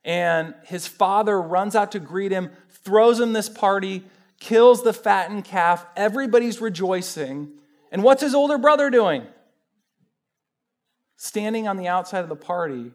and 0.06 0.56
his 0.64 0.88
father 0.88 1.40
runs 1.42 1.76
out 1.76 1.92
to 1.92 2.00
greet 2.00 2.32
him, 2.32 2.50
throws 2.70 3.20
him 3.20 3.34
this 3.34 3.50
party, 3.50 4.04
kills 4.40 4.84
the 4.84 4.94
fattened 4.94 5.44
calf. 5.44 5.86
Everybody's 5.98 6.62
rejoicing. 6.62 7.52
And 7.92 8.04
what's 8.04 8.22
his 8.22 8.34
older 8.34 8.58
brother 8.58 8.90
doing? 8.90 9.28
Standing 11.24 11.68
on 11.68 11.78
the 11.78 11.88
outside 11.88 12.22
of 12.22 12.30
the 12.30 12.36
party, 12.36 12.90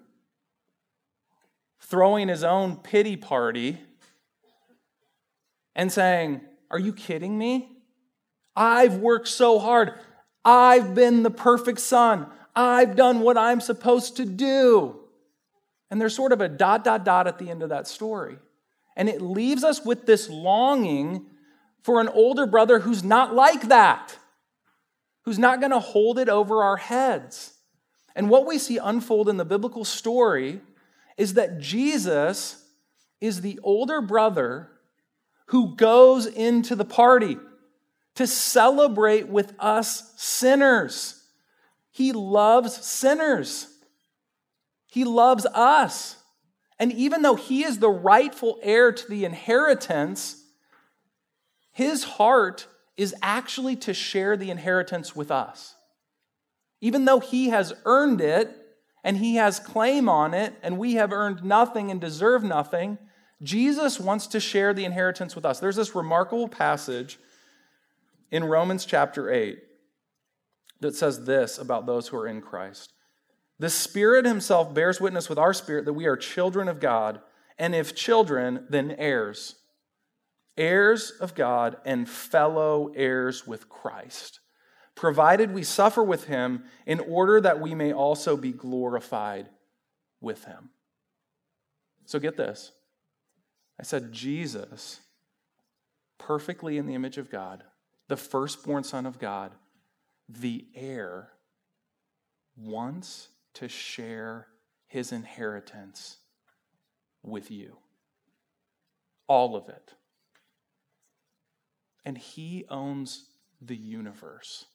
throwing 1.80 2.26
his 2.26 2.42
own 2.42 2.74
pity 2.74 3.16
party, 3.16 3.78
and 5.76 5.92
saying, 5.92 6.40
Are 6.68 6.78
you 6.80 6.92
kidding 6.92 7.38
me? 7.38 7.70
I've 8.56 8.96
worked 8.96 9.28
so 9.28 9.60
hard. 9.60 9.92
I've 10.44 10.92
been 10.92 11.22
the 11.22 11.30
perfect 11.30 11.78
son. 11.78 12.26
I've 12.56 12.96
done 12.96 13.20
what 13.20 13.38
I'm 13.38 13.60
supposed 13.60 14.16
to 14.16 14.24
do. 14.24 14.98
And 15.88 16.00
there's 16.00 16.16
sort 16.16 16.32
of 16.32 16.40
a 16.40 16.48
dot, 16.48 16.82
dot, 16.82 17.04
dot 17.04 17.28
at 17.28 17.38
the 17.38 17.48
end 17.48 17.62
of 17.62 17.68
that 17.68 17.86
story. 17.86 18.38
And 18.96 19.08
it 19.08 19.22
leaves 19.22 19.62
us 19.62 19.84
with 19.84 20.04
this 20.04 20.28
longing 20.28 21.26
for 21.84 22.00
an 22.00 22.08
older 22.08 22.46
brother 22.46 22.80
who's 22.80 23.04
not 23.04 23.36
like 23.36 23.68
that, 23.68 24.16
who's 25.22 25.38
not 25.38 25.60
going 25.60 25.70
to 25.70 25.78
hold 25.78 26.18
it 26.18 26.28
over 26.28 26.64
our 26.64 26.76
heads. 26.76 27.52
And 28.16 28.30
what 28.30 28.46
we 28.46 28.58
see 28.58 28.78
unfold 28.78 29.28
in 29.28 29.36
the 29.36 29.44
biblical 29.44 29.84
story 29.84 30.60
is 31.18 31.34
that 31.34 31.60
Jesus 31.60 32.64
is 33.20 33.42
the 33.42 33.60
older 33.62 34.00
brother 34.00 34.70
who 35.48 35.76
goes 35.76 36.26
into 36.26 36.74
the 36.74 36.84
party 36.84 37.36
to 38.14 38.26
celebrate 38.26 39.28
with 39.28 39.52
us 39.58 40.12
sinners. 40.16 41.22
He 41.90 42.12
loves 42.12 42.74
sinners. 42.74 43.68
He 44.86 45.04
loves 45.04 45.44
us. 45.46 46.16
And 46.78 46.92
even 46.92 47.20
though 47.20 47.36
he 47.36 47.64
is 47.64 47.78
the 47.78 47.90
rightful 47.90 48.58
heir 48.62 48.92
to 48.92 49.08
the 49.08 49.26
inheritance, 49.26 50.42
his 51.70 52.04
heart 52.04 52.66
is 52.96 53.14
actually 53.20 53.76
to 53.76 53.92
share 53.92 54.38
the 54.38 54.50
inheritance 54.50 55.14
with 55.14 55.30
us. 55.30 55.75
Even 56.80 57.04
though 57.04 57.20
he 57.20 57.48
has 57.48 57.72
earned 57.84 58.20
it 58.20 58.54
and 59.02 59.16
he 59.16 59.36
has 59.36 59.60
claim 59.60 60.08
on 60.08 60.34
it, 60.34 60.54
and 60.62 60.78
we 60.78 60.94
have 60.94 61.12
earned 61.12 61.44
nothing 61.44 61.90
and 61.90 62.00
deserve 62.00 62.42
nothing, 62.42 62.98
Jesus 63.42 64.00
wants 64.00 64.26
to 64.28 64.40
share 64.40 64.74
the 64.74 64.84
inheritance 64.84 65.34
with 65.34 65.44
us. 65.44 65.60
There's 65.60 65.76
this 65.76 65.94
remarkable 65.94 66.48
passage 66.48 67.18
in 68.30 68.44
Romans 68.44 68.84
chapter 68.84 69.30
8 69.30 69.58
that 70.80 70.94
says 70.94 71.24
this 71.24 71.58
about 71.58 71.86
those 71.86 72.08
who 72.08 72.16
are 72.16 72.26
in 72.26 72.40
Christ. 72.40 72.92
The 73.58 73.70
Spirit 73.70 74.26
Himself 74.26 74.74
bears 74.74 75.00
witness 75.00 75.28
with 75.28 75.38
our 75.38 75.54
spirit 75.54 75.84
that 75.86 75.94
we 75.94 76.06
are 76.06 76.16
children 76.16 76.68
of 76.68 76.80
God, 76.80 77.20
and 77.58 77.74
if 77.74 77.94
children, 77.94 78.66
then 78.68 78.94
heirs. 78.98 79.56
Heirs 80.58 81.12
of 81.20 81.34
God 81.34 81.76
and 81.84 82.08
fellow 82.08 82.92
heirs 82.94 83.46
with 83.46 83.68
Christ, 83.68 84.40
provided 84.96 85.54
we 85.54 85.62
suffer 85.62 86.02
with 86.02 86.24
Him 86.24 86.64
in 86.86 87.00
order 87.00 87.40
that 87.40 87.60
we 87.60 87.74
may 87.74 87.92
also 87.92 88.36
be 88.36 88.52
glorified 88.52 89.48
with 90.20 90.44
Him. 90.44 90.70
So 92.06 92.18
get 92.18 92.36
this. 92.36 92.72
I 93.78 93.84
said, 93.84 94.12
Jesus, 94.12 95.00
perfectly 96.18 96.78
in 96.78 96.86
the 96.86 96.94
image 96.94 97.18
of 97.18 97.30
God, 97.30 97.62
the 98.08 98.16
firstborn 98.16 98.84
Son 98.84 99.06
of 99.06 99.18
God, 99.18 99.52
the 100.28 100.66
heir, 100.74 101.30
wants 102.56 103.28
to 103.54 103.68
share 103.68 104.48
his 104.86 105.12
inheritance 105.12 106.16
with 107.22 107.50
you. 107.50 107.76
All 109.28 109.56
of 109.56 109.68
it. 109.68 109.92
and 112.06 112.16
He 112.16 112.64
owns 112.70 113.26
the 113.60 113.76
universe. 113.76 114.66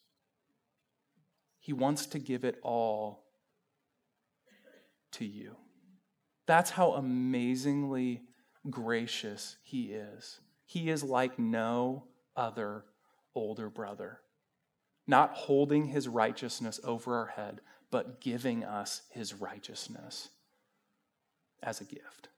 He 1.61 1.73
wants 1.73 2.07
to 2.07 2.19
give 2.19 2.43
it 2.43 2.59
all 2.63 3.23
to 5.13 5.25
you. 5.25 5.55
That's 6.47 6.71
how 6.71 6.93
amazingly 6.93 8.23
gracious 8.69 9.57
He 9.63 9.93
is. 9.93 10.39
He 10.65 10.89
is 10.89 11.03
like 11.03 11.37
no 11.37 12.05
other 12.35 12.83
older 13.35 13.69
brother, 13.69 14.21
not 15.05 15.33
holding 15.33 15.85
His 15.85 16.07
righteousness 16.07 16.79
over 16.83 17.15
our 17.15 17.27
head, 17.27 17.61
but 17.91 18.19
giving 18.21 18.63
us 18.63 19.03
His 19.11 19.35
righteousness 19.35 20.29
as 21.61 21.79
a 21.79 21.85
gift. 21.85 22.29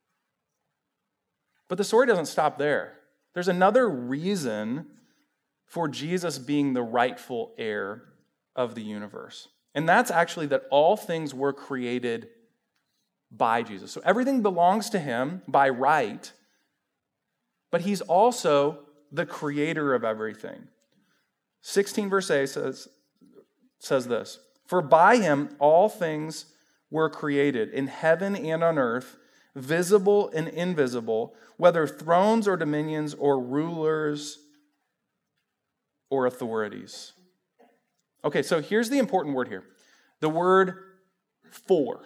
But 1.70 1.77
the 1.77 1.86
story 1.86 2.08
doesn't 2.08 2.25
stop 2.25 2.58
there. 2.58 3.00
There's 3.34 3.48
another 3.48 3.89
reason 3.89 4.88
for 5.65 5.88
Jesus 5.88 6.38
being 6.39 6.74
the 6.74 6.84
rightful 6.84 7.53
heir 7.58 8.03
of 8.56 8.76
the 8.76 8.82
universe. 8.82 9.48
And 9.76 9.90
that's 9.90 10.12
actually 10.12 10.48
that 10.48 10.64
all 10.70 10.96
things 10.96 11.34
were 11.34 11.54
created 11.54 12.30
by 13.32 13.64
Jesus. 13.64 13.92
So 13.92 14.02
everything 14.06 14.42
belongs 14.42 14.90
to 14.92 15.00
him 15.00 15.42
by 15.48 15.70
right, 15.70 16.32
but 17.72 17.82
he's 17.82 18.02
also 18.02 18.80
the 19.12 19.26
creator 19.26 19.94
of 19.94 20.04
everything. 20.04 20.68
16 21.62 22.10
verse 22.10 22.30
8 22.30 22.48
says, 22.48 22.88
says 23.80 24.08
this 24.08 24.40
For 24.68 24.82
by 24.82 25.18
him 25.18 25.56
all 25.60 25.90
things 25.90 26.46
were 26.92 27.10
created 27.10 27.70
in 27.70 27.88
heaven 27.88 28.36
and 28.36 28.64
on 28.64 28.78
earth, 28.78 29.18
visible 29.56 30.30
and 30.36 30.48
invisible, 30.48 31.34
whether 31.58 31.88
thrones 31.88 32.48
or 32.48 32.56
dominions 32.56 33.16
or 33.16 33.40
rulers 33.40 34.38
or 36.12 36.28
authorities. 36.28 37.14
Okay, 38.25 38.42
so 38.42 38.62
here's 38.62 38.89
the 38.89 39.00
important 39.00 39.36
word 39.36 39.48
here 39.48 39.63
the 40.20 40.30
word 40.30 40.75
for. 41.51 42.01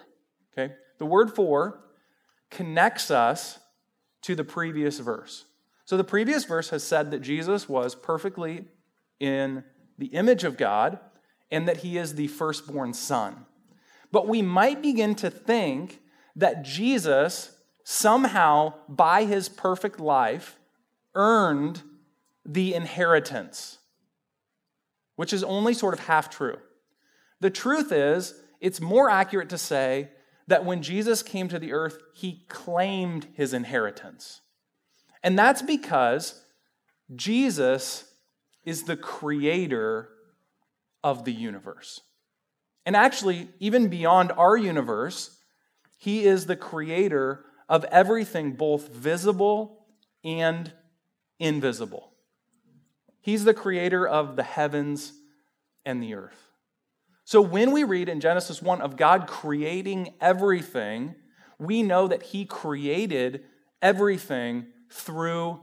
Okay, 0.52 0.74
the 0.98 1.06
word 1.06 1.34
for 1.34 1.80
connects 2.50 3.10
us 3.10 3.58
to 4.22 4.34
the 4.34 4.44
previous 4.44 4.98
verse. 4.98 5.44
So 5.84 5.96
the 5.96 6.04
previous 6.04 6.44
verse 6.44 6.70
has 6.70 6.82
said 6.82 7.10
that 7.12 7.20
Jesus 7.20 7.68
was 7.68 7.94
perfectly 7.94 8.66
in 9.20 9.64
the 9.96 10.06
image 10.06 10.44
of 10.44 10.56
God 10.56 10.98
and 11.50 11.66
that 11.66 11.78
he 11.78 11.96
is 11.96 12.14
the 12.14 12.28
firstborn 12.28 12.92
son. 12.92 13.46
But 14.12 14.28
we 14.28 14.42
might 14.42 14.82
begin 14.82 15.14
to 15.16 15.30
think 15.30 16.00
that 16.36 16.62
Jesus 16.62 17.56
somehow, 17.84 18.74
by 18.86 19.24
his 19.24 19.48
perfect 19.48 19.98
life, 19.98 20.58
earned 21.14 21.82
the 22.44 22.74
inheritance, 22.74 23.77
which 25.18 25.32
is 25.32 25.42
only 25.42 25.74
sort 25.74 25.94
of 25.94 25.98
half 25.98 26.30
true. 26.30 26.56
The 27.40 27.50
truth 27.50 27.90
is, 27.90 28.34
it's 28.60 28.80
more 28.80 29.10
accurate 29.10 29.48
to 29.48 29.58
say 29.58 30.10
that 30.46 30.64
when 30.64 30.80
Jesus 30.80 31.24
came 31.24 31.48
to 31.48 31.58
the 31.58 31.72
earth, 31.72 31.98
he 32.14 32.44
claimed 32.48 33.26
his 33.34 33.52
inheritance. 33.52 34.42
And 35.24 35.36
that's 35.36 35.60
because 35.60 36.40
Jesus 37.16 38.04
is 38.64 38.84
the 38.84 38.96
creator 38.96 40.08
of 41.02 41.24
the 41.24 41.32
universe. 41.32 42.00
And 42.86 42.94
actually, 42.94 43.48
even 43.58 43.88
beyond 43.88 44.30
our 44.30 44.56
universe, 44.56 45.36
he 45.96 46.26
is 46.26 46.46
the 46.46 46.54
creator 46.54 47.44
of 47.68 47.84
everything, 47.86 48.52
both 48.52 48.86
visible 48.94 49.84
and 50.22 50.72
invisible. 51.40 52.12
He's 53.28 53.44
the 53.44 53.52
creator 53.52 54.08
of 54.08 54.36
the 54.36 54.42
heavens 54.42 55.12
and 55.84 56.02
the 56.02 56.14
earth. 56.14 56.48
So 57.26 57.42
when 57.42 57.72
we 57.72 57.84
read 57.84 58.08
in 58.08 58.20
Genesis 58.20 58.62
1 58.62 58.80
of 58.80 58.96
God 58.96 59.26
creating 59.26 60.14
everything, 60.18 61.14
we 61.58 61.82
know 61.82 62.08
that 62.08 62.22
He 62.22 62.46
created 62.46 63.44
everything 63.82 64.68
through 64.88 65.60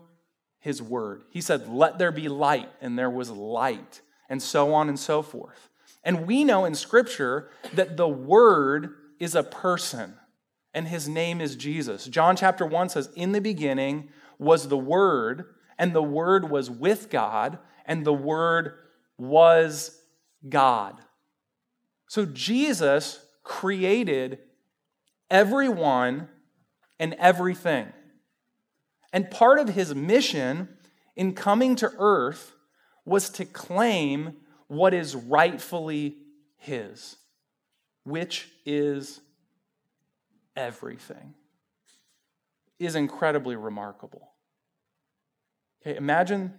His 0.59 0.79
Word. 0.79 1.23
He 1.31 1.41
said, 1.41 1.67
Let 1.67 1.97
there 1.97 2.11
be 2.11 2.29
light, 2.29 2.69
and 2.81 2.99
there 2.99 3.09
was 3.09 3.31
light, 3.31 4.01
and 4.29 4.43
so 4.43 4.71
on 4.71 4.87
and 4.87 4.99
so 4.99 5.23
forth. 5.23 5.71
And 6.03 6.27
we 6.27 6.43
know 6.43 6.65
in 6.65 6.75
Scripture 6.75 7.49
that 7.73 7.97
the 7.97 8.07
Word 8.07 8.93
is 9.19 9.33
a 9.33 9.41
person, 9.41 10.13
and 10.71 10.87
His 10.87 11.09
name 11.09 11.41
is 11.41 11.55
Jesus. 11.55 12.05
John 12.05 12.35
chapter 12.35 12.63
1 12.63 12.89
says, 12.89 13.09
In 13.15 13.31
the 13.31 13.41
beginning 13.41 14.09
was 14.37 14.67
the 14.67 14.77
Word, 14.77 15.55
and 15.77 15.93
the 15.93 16.03
Word 16.03 16.49
was 16.49 16.69
with 16.69 17.09
God, 17.09 17.59
and 17.85 18.05
the 18.05 18.13
Word 18.13 18.73
was 19.17 19.99
God. 20.47 21.01
So 22.07 22.25
Jesus 22.25 23.25
created 23.43 24.39
everyone 25.29 26.29
and 26.99 27.13
everything. 27.15 27.91
And 29.11 29.31
part 29.31 29.59
of 29.59 29.69
his 29.69 29.95
mission 29.95 30.69
in 31.15 31.33
coming 31.33 31.75
to 31.77 31.91
earth 31.97 32.53
was 33.05 33.29
to 33.31 33.45
claim 33.45 34.37
what 34.67 34.93
is 34.93 35.15
rightfully 35.15 36.17
his, 36.57 37.17
which 38.03 38.49
is 38.65 39.21
everything. 40.55 41.33
Is 42.77 42.95
incredibly 42.95 43.55
remarkable. 43.55 44.34
Okay, 45.85 45.97
imagine 45.97 46.53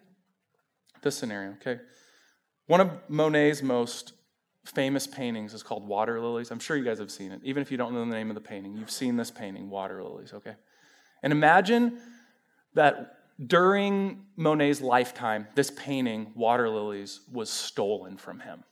this 1.02 1.16
scenario, 1.16 1.52
okay? 1.52 1.80
One 2.66 2.80
of 2.80 2.90
Monet's 3.08 3.62
most 3.62 4.12
famous 4.64 5.06
paintings 5.06 5.54
is 5.54 5.62
called 5.62 5.86
Water 5.86 6.20
Lilies. 6.20 6.50
I'm 6.50 6.58
sure 6.58 6.76
you 6.76 6.84
guys 6.84 6.98
have 6.98 7.10
seen 7.10 7.32
it. 7.32 7.40
Even 7.42 7.62
if 7.62 7.70
you 7.70 7.76
don't 7.76 7.92
know 7.92 8.04
the 8.04 8.14
name 8.14 8.30
of 8.30 8.34
the 8.34 8.40
painting, 8.40 8.76
you've 8.76 8.90
seen 8.90 9.16
this 9.16 9.30
painting, 9.30 9.70
Water 9.70 10.02
Lilies, 10.02 10.32
okay? 10.32 10.54
And 11.22 11.32
imagine 11.32 11.98
that 12.74 13.14
during 13.44 14.22
Monet's 14.36 14.80
lifetime, 14.80 15.48
this 15.54 15.70
painting, 15.70 16.32
Water 16.34 16.68
Lilies, 16.68 17.20
was 17.32 17.50
stolen 17.50 18.16
from 18.16 18.40
him. 18.40 18.62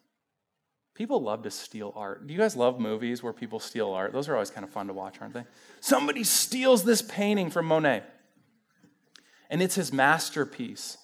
People 0.95 1.21
love 1.21 1.43
to 1.43 1.51
steal 1.51 1.93
art. 1.97 2.27
Do 2.27 2.33
you 2.33 2.39
guys 2.39 2.55
love 2.55 2.79
movies 2.79 3.23
where 3.23 3.33
people 3.33 3.59
steal 3.59 3.91
art? 3.91 4.13
Those 4.13 4.29
are 4.29 4.35
always 4.35 4.51
kind 4.51 4.65
of 4.65 4.71
fun 4.71 4.87
to 4.87 4.93
watch, 4.93 5.17
aren't 5.21 5.35
they? 5.35 5.45
Somebody 5.81 6.23
steals 6.23 6.85
this 6.85 7.03
painting 7.03 7.51
from 7.51 7.67
Monet, 7.67 8.05
and 9.55 9.63
it's 9.63 9.77
his 9.77 9.93
masterpiece, 9.93 10.99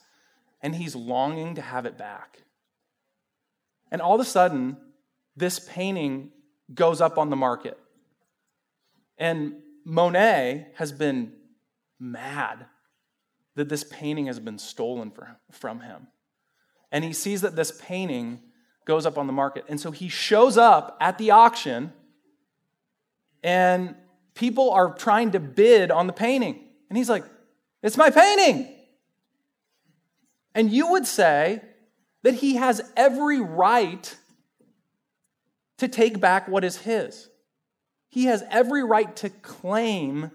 and 0.60 0.74
he's 0.74 0.96
longing 0.96 1.54
to 1.54 1.60
have 1.60 1.86
it 1.86 1.96
back. 1.96 2.38
And 3.92 4.02
all 4.02 4.16
of 4.16 4.20
a 4.20 4.24
sudden, 4.24 4.76
this 5.36 5.60
painting 5.60 6.32
goes 6.74 7.00
up 7.00 7.16
on 7.16 7.30
the 7.30 7.36
market. 7.36 7.78
And 9.16 9.54
Monet 9.84 10.66
has 10.74 10.90
been 10.90 11.32
mad 12.00 12.66
that 13.54 13.68
this 13.68 13.84
painting 13.84 14.26
has 14.26 14.40
been 14.40 14.58
stolen 14.58 15.12
from 15.52 15.78
him. 15.82 16.08
And 16.90 17.04
he 17.04 17.12
sees 17.12 17.42
that 17.42 17.54
this 17.54 17.80
painting 17.80 18.40
goes 18.84 19.06
up 19.06 19.16
on 19.16 19.28
the 19.28 19.32
market. 19.32 19.64
And 19.68 19.78
so 19.78 19.92
he 19.92 20.08
shows 20.08 20.58
up 20.58 20.96
at 21.00 21.18
the 21.18 21.30
auction, 21.30 21.92
and 23.44 23.94
people 24.34 24.72
are 24.72 24.92
trying 24.92 25.30
to 25.30 25.38
bid 25.38 25.92
on 25.92 26.08
the 26.08 26.12
painting. 26.12 26.58
And 26.88 26.98
he's 26.98 27.08
like, 27.08 27.22
It's 27.82 27.96
my 27.96 28.10
painting. 28.10 28.74
And 30.54 30.70
you 30.70 30.90
would 30.92 31.06
say, 31.06 31.62
that 32.22 32.34
he 32.34 32.56
has 32.56 32.82
every 32.96 33.40
right 33.40 34.16
to 35.78 35.88
take 35.88 36.20
back 36.20 36.48
what 36.48 36.64
is 36.64 36.78
his. 36.78 37.28
He 38.08 38.24
has 38.24 38.44
every 38.50 38.84
right 38.84 39.14
to 39.16 39.30
claim 39.30 40.30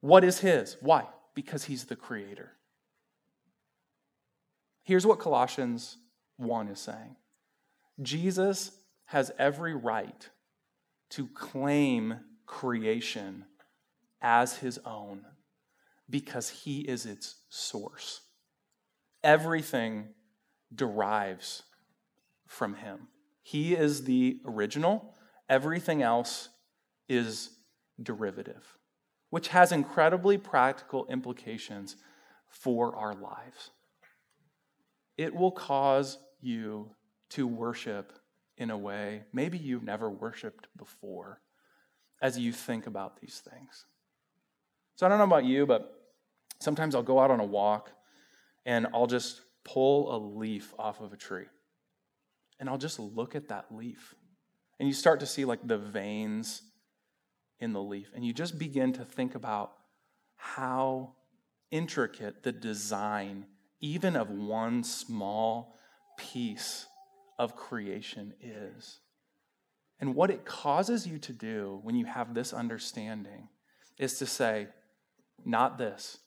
what 0.00 0.24
is 0.24 0.40
his. 0.40 0.76
Why? 0.80 1.04
Because 1.34 1.64
he's 1.64 1.84
the 1.84 1.96
creator. 1.96 2.52
Here's 4.82 5.06
what 5.06 5.18
Colossians 5.18 5.96
1 6.36 6.68
is 6.68 6.78
saying 6.78 7.16
Jesus 8.02 8.72
has 9.06 9.32
every 9.38 9.74
right 9.74 10.28
to 11.10 11.28
claim 11.28 12.20
creation 12.44 13.44
as 14.20 14.58
his 14.58 14.78
own 14.84 15.24
because 16.08 16.48
he 16.48 16.80
is 16.80 17.06
its 17.06 17.36
source. 17.48 18.20
Everything 19.24 20.08
derives 20.74 21.62
from 22.46 22.74
him. 22.74 23.08
He 23.42 23.74
is 23.74 24.04
the 24.04 24.40
original, 24.44 25.14
everything 25.48 26.02
else 26.02 26.48
is 27.08 27.50
derivative, 28.02 28.76
which 29.30 29.48
has 29.48 29.72
incredibly 29.72 30.38
practical 30.38 31.06
implications 31.06 31.96
for 32.48 32.96
our 32.96 33.14
lives. 33.14 33.70
It 35.16 35.34
will 35.34 35.52
cause 35.52 36.18
you 36.40 36.90
to 37.30 37.46
worship 37.46 38.12
in 38.58 38.70
a 38.70 38.78
way 38.78 39.22
maybe 39.32 39.58
you've 39.58 39.82
never 39.82 40.10
worshiped 40.10 40.68
before 40.76 41.40
as 42.22 42.38
you 42.38 42.52
think 42.52 42.86
about 42.86 43.20
these 43.20 43.42
things. 43.50 43.84
So 44.94 45.04
I 45.04 45.08
don't 45.08 45.18
know 45.18 45.24
about 45.24 45.44
you, 45.44 45.66
but 45.66 45.95
sometimes 46.58 46.94
I'll 46.94 47.02
go 47.02 47.20
out 47.20 47.30
on 47.30 47.40
a 47.40 47.44
walk 47.44 47.90
and 48.64 48.86
I'll 48.92 49.06
just 49.06 49.40
pull 49.64 50.14
a 50.14 50.18
leaf 50.18 50.72
off 50.78 51.00
of 51.00 51.12
a 51.12 51.16
tree. 51.16 51.46
And 52.58 52.68
I'll 52.68 52.78
just 52.78 52.98
look 52.98 53.34
at 53.34 53.48
that 53.48 53.66
leaf. 53.70 54.14
And 54.78 54.88
you 54.88 54.94
start 54.94 55.20
to 55.20 55.26
see 55.26 55.44
like 55.44 55.66
the 55.66 55.78
veins 55.78 56.62
in 57.60 57.72
the 57.72 57.82
leaf. 57.82 58.10
And 58.14 58.24
you 58.24 58.32
just 58.32 58.58
begin 58.58 58.92
to 58.94 59.04
think 59.04 59.34
about 59.34 59.72
how 60.36 61.14
intricate 61.70 62.42
the 62.42 62.52
design, 62.52 63.46
even 63.80 64.16
of 64.16 64.30
one 64.30 64.84
small 64.84 65.74
piece 66.18 66.86
of 67.38 67.56
creation, 67.56 68.34
is. 68.40 69.00
And 69.98 70.14
what 70.14 70.30
it 70.30 70.44
causes 70.44 71.06
you 71.06 71.18
to 71.18 71.32
do 71.32 71.80
when 71.82 71.94
you 71.94 72.04
have 72.04 72.34
this 72.34 72.52
understanding 72.52 73.48
is 73.98 74.18
to 74.18 74.26
say, 74.26 74.68
not 75.44 75.78
this, 75.78 76.18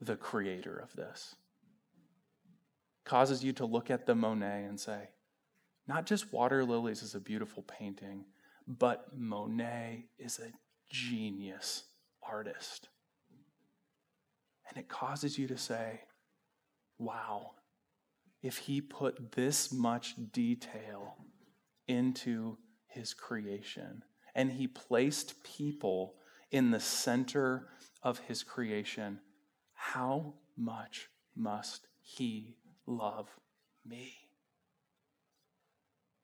the 0.00 0.16
creator 0.16 0.76
of 0.76 0.94
this. 0.94 1.34
Causes 3.04 3.44
you 3.44 3.52
to 3.54 3.64
look 3.66 3.90
at 3.90 4.06
the 4.06 4.14
Monet 4.14 4.64
and 4.64 4.78
say, 4.78 5.10
not 5.86 6.06
just 6.06 6.32
Water 6.32 6.64
Lilies 6.64 7.02
is 7.02 7.14
a 7.14 7.20
beautiful 7.20 7.62
painting, 7.62 8.24
but 8.66 9.16
Monet 9.16 10.06
is 10.18 10.40
a 10.40 10.52
genius 10.90 11.84
artist. 12.22 12.88
And 14.68 14.76
it 14.76 14.88
causes 14.88 15.38
you 15.38 15.46
to 15.46 15.56
say, 15.56 16.00
wow, 16.98 17.52
if 18.42 18.58
he 18.58 18.80
put 18.80 19.32
this 19.32 19.72
much 19.72 20.14
detail 20.32 21.16
into 21.86 22.58
his 22.88 23.14
creation 23.14 24.02
and 24.34 24.50
he 24.52 24.66
placed 24.66 25.42
people 25.44 26.14
in 26.50 26.70
the 26.70 26.80
center 26.80 27.68
of 28.02 28.18
his 28.20 28.42
creation, 28.42 29.20
how 29.92 30.34
much 30.56 31.08
must 31.36 31.86
he 32.00 32.56
love 32.86 33.28
me? 33.84 34.12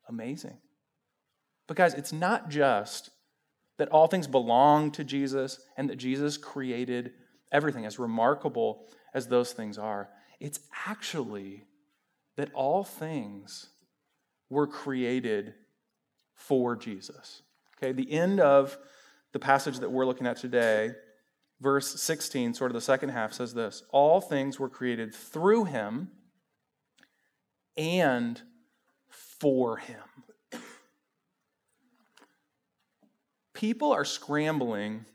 Amazing. 0.09 0.57
But, 1.67 1.77
guys, 1.77 1.93
it's 1.93 2.11
not 2.11 2.49
just 2.49 3.09
that 3.77 3.87
all 3.89 4.07
things 4.07 4.27
belong 4.27 4.91
to 4.91 5.03
Jesus 5.03 5.59
and 5.77 5.89
that 5.89 5.95
Jesus 5.95 6.37
created 6.37 7.13
everything, 7.53 7.85
as 7.85 7.97
remarkable 7.97 8.85
as 9.13 9.27
those 9.27 9.53
things 9.53 9.77
are. 9.77 10.09
It's 10.41 10.59
actually 10.87 11.63
that 12.35 12.51
all 12.53 12.83
things 12.83 13.69
were 14.49 14.67
created 14.67 15.53
for 16.33 16.75
Jesus. 16.75 17.43
Okay, 17.77 17.93
the 17.93 18.11
end 18.11 18.41
of 18.41 18.77
the 19.31 19.39
passage 19.39 19.79
that 19.79 19.91
we're 19.91 20.05
looking 20.05 20.27
at 20.27 20.37
today, 20.37 20.91
verse 21.63 21.99
16, 21.99 22.53
sort 22.53 22.69
of 22.69 22.75
the 22.75 22.81
second 22.81 23.09
half, 23.09 23.33
says 23.33 23.53
this 23.53 23.83
All 23.91 24.21
things 24.21 24.59
were 24.59 24.69
created 24.69 25.15
through 25.15 25.65
him 25.65 26.09
and 27.77 28.39
for 29.39 29.77
him. 29.77 29.97
People 33.53 33.93
are 33.93 34.03
scrambling 34.03 35.05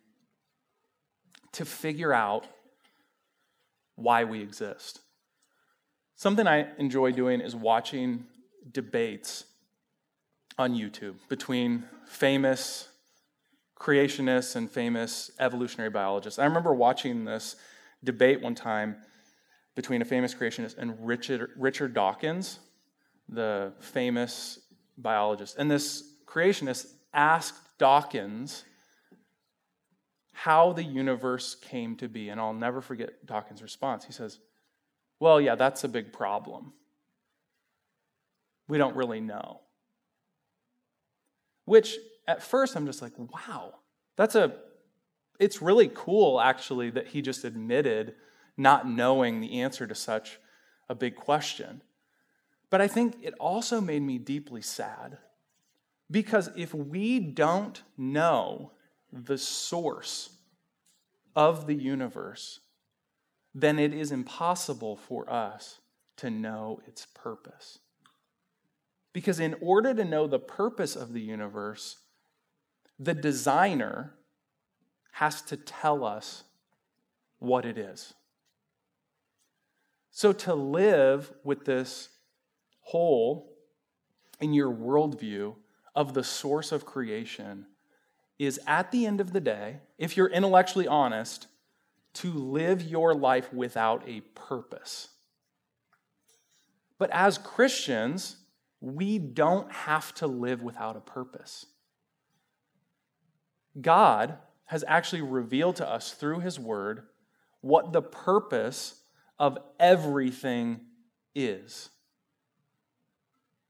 to 1.52 1.64
figure 1.64 2.12
out 2.12 2.46
why 3.94 4.24
we 4.24 4.40
exist. 4.40 5.00
Something 6.16 6.46
I 6.46 6.68
enjoy 6.78 7.12
doing 7.12 7.40
is 7.40 7.54
watching 7.54 8.24
debates 8.72 9.44
on 10.56 10.74
YouTube 10.74 11.16
between 11.28 11.84
famous 12.06 12.87
creationists 13.78 14.56
and 14.56 14.70
famous 14.70 15.30
evolutionary 15.38 15.90
biologists. 15.90 16.38
I 16.38 16.44
remember 16.44 16.74
watching 16.74 17.24
this 17.24 17.56
debate 18.02 18.40
one 18.42 18.54
time 18.54 18.96
between 19.74 20.02
a 20.02 20.04
famous 20.04 20.34
creationist 20.34 20.76
and 20.78 20.94
Richard, 21.00 21.50
Richard 21.56 21.94
Dawkins, 21.94 22.58
the 23.28 23.72
famous 23.78 24.58
biologist. 24.96 25.56
And 25.58 25.70
this 25.70 26.14
creationist 26.26 26.86
asked 27.14 27.78
Dawkins 27.78 28.64
how 30.32 30.72
the 30.72 30.82
universe 30.84 31.54
came 31.54 31.96
to 31.96 32.08
be. 32.08 32.28
And 32.28 32.40
I'll 32.40 32.52
never 32.52 32.80
forget 32.80 33.24
Dawkins' 33.26 33.62
response. 33.62 34.04
He 34.04 34.12
says, 34.12 34.38
Well, 35.20 35.40
yeah, 35.40 35.54
that's 35.54 35.84
a 35.84 35.88
big 35.88 36.12
problem. 36.12 36.72
We 38.68 38.78
don't 38.78 38.96
really 38.96 39.20
know. 39.20 39.60
Which 41.64 41.96
at 42.28 42.42
first 42.42 42.76
I'm 42.76 42.86
just 42.86 43.02
like, 43.02 43.14
wow, 43.18 43.74
that's 44.16 44.36
a, 44.36 44.54
it's 45.40 45.62
really 45.62 45.90
cool 45.92 46.40
actually 46.40 46.90
that 46.90 47.08
he 47.08 47.22
just 47.22 47.42
admitted 47.42 48.14
not 48.56 48.88
knowing 48.88 49.40
the 49.40 49.60
answer 49.60 49.86
to 49.86 49.94
such 49.94 50.38
a 50.88 50.94
big 50.94 51.16
question. 51.16 51.82
But 52.70 52.82
I 52.82 52.86
think 52.86 53.16
it 53.22 53.34
also 53.40 53.80
made 53.80 54.02
me 54.02 54.18
deeply 54.18 54.60
sad 54.60 55.18
because 56.10 56.50
if 56.54 56.74
we 56.74 57.18
don't 57.18 57.82
know 57.96 58.72
the 59.10 59.38
source 59.38 60.30
of 61.34 61.66
the 61.66 61.74
universe, 61.74 62.60
then 63.54 63.78
it 63.78 63.94
is 63.94 64.12
impossible 64.12 64.96
for 64.96 65.30
us 65.32 65.78
to 66.16 66.30
know 66.30 66.80
its 66.86 67.06
purpose. 67.06 67.78
Because 69.12 69.40
in 69.40 69.56
order 69.62 69.94
to 69.94 70.04
know 70.04 70.26
the 70.26 70.38
purpose 70.38 70.94
of 70.94 71.12
the 71.12 71.20
universe, 71.20 71.96
the 72.98 73.14
designer 73.14 74.14
has 75.12 75.42
to 75.42 75.56
tell 75.56 76.04
us 76.04 76.44
what 77.38 77.64
it 77.64 77.78
is. 77.78 78.14
So 80.10 80.32
to 80.32 80.54
live 80.54 81.32
with 81.44 81.64
this 81.64 82.08
hole 82.80 83.52
in 84.40 84.52
your 84.52 84.72
worldview 84.72 85.54
of 85.94 86.14
the 86.14 86.24
source 86.24 86.72
of 86.72 86.84
creation 86.84 87.66
is 88.38 88.60
at 88.66 88.90
the 88.90 89.06
end 89.06 89.20
of 89.20 89.32
the 89.32 89.40
day, 89.40 89.78
if 89.98 90.16
you're 90.16 90.28
intellectually 90.28 90.86
honest, 90.86 91.46
to 92.14 92.32
live 92.32 92.82
your 92.82 93.14
life 93.14 93.52
without 93.52 94.02
a 94.06 94.20
purpose. 94.34 95.08
But 96.98 97.10
as 97.10 97.38
Christians, 97.38 98.36
we 98.80 99.18
don't 99.18 99.70
have 99.70 100.14
to 100.16 100.26
live 100.26 100.62
without 100.62 100.96
a 100.96 101.00
purpose. 101.00 101.66
God 103.80 104.38
has 104.66 104.84
actually 104.86 105.22
revealed 105.22 105.76
to 105.76 105.88
us 105.88 106.12
through 106.12 106.40
His 106.40 106.58
Word 106.58 107.02
what 107.60 107.92
the 107.92 108.02
purpose 108.02 109.00
of 109.38 109.58
everything 109.78 110.80
is. 111.34 111.88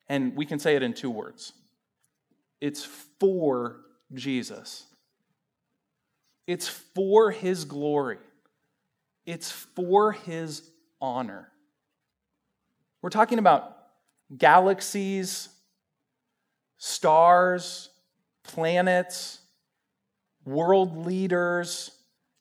And 0.09 0.35
we 0.37 0.47
can 0.47 0.59
say 0.59 0.77
it 0.77 0.83
in 0.83 0.94
two 0.94 1.11
words 1.11 1.53
it's 2.61 2.85
for 3.21 3.81
Jesus, 4.14 4.87
it's 6.47 6.68
for 6.68 7.31
His 7.31 7.64
glory, 7.64 8.18
it's 9.27 9.51
for 9.51 10.12
His 10.12 10.71
honor. 11.01 11.53
We're 13.01 13.11
talking 13.11 13.38
about 13.38 13.77
galaxies, 14.37 15.49
stars, 16.79 17.90
planets, 18.42 19.38
world 20.49 21.07
leaders, 21.07 21.91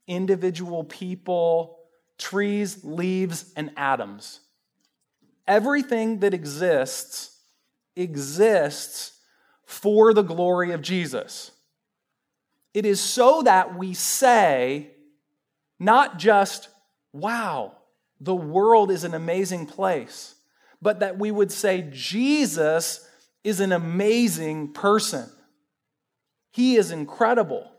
individual 0.07 0.83
people, 0.83 1.79
trees, 2.17 2.83
leaves, 2.83 3.51
and 3.55 3.71
atoms. 3.77 4.39
Everything 5.47 6.19
that 6.19 6.33
exists 6.33 7.39
exists 7.95 9.19
for 9.65 10.13
the 10.13 10.21
glory 10.21 10.71
of 10.71 10.81
Jesus. 10.81 11.51
It 12.73 12.85
is 12.85 13.01
so 13.01 13.41
that 13.43 13.75
we 13.77 13.93
say, 13.93 14.91
not 15.79 16.17
just, 16.19 16.69
wow, 17.11 17.73
the 18.19 18.35
world 18.35 18.91
is 18.91 19.03
an 19.03 19.13
amazing 19.13 19.65
place, 19.65 20.35
but 20.81 20.99
that 20.99 21.17
we 21.17 21.31
would 21.31 21.51
say, 21.51 21.87
Jesus 21.91 23.07
is 23.43 23.59
an 23.59 23.71
amazing 23.71 24.73
person. 24.73 25.29
He 26.51 26.75
is 26.75 26.91
incredible. 26.91 27.71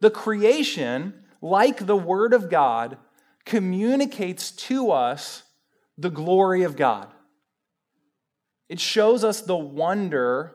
The 0.00 0.10
creation, 0.10 1.24
like 1.40 1.86
the 1.86 1.96
Word 1.96 2.32
of 2.32 2.50
God, 2.50 2.98
communicates 3.44 4.50
to 4.50 4.90
us 4.90 5.42
the 5.96 6.10
glory 6.10 6.62
of 6.62 6.76
God. 6.76 7.08
It 8.68 8.78
shows 8.78 9.24
us 9.24 9.40
the 9.40 9.56
wonder 9.56 10.54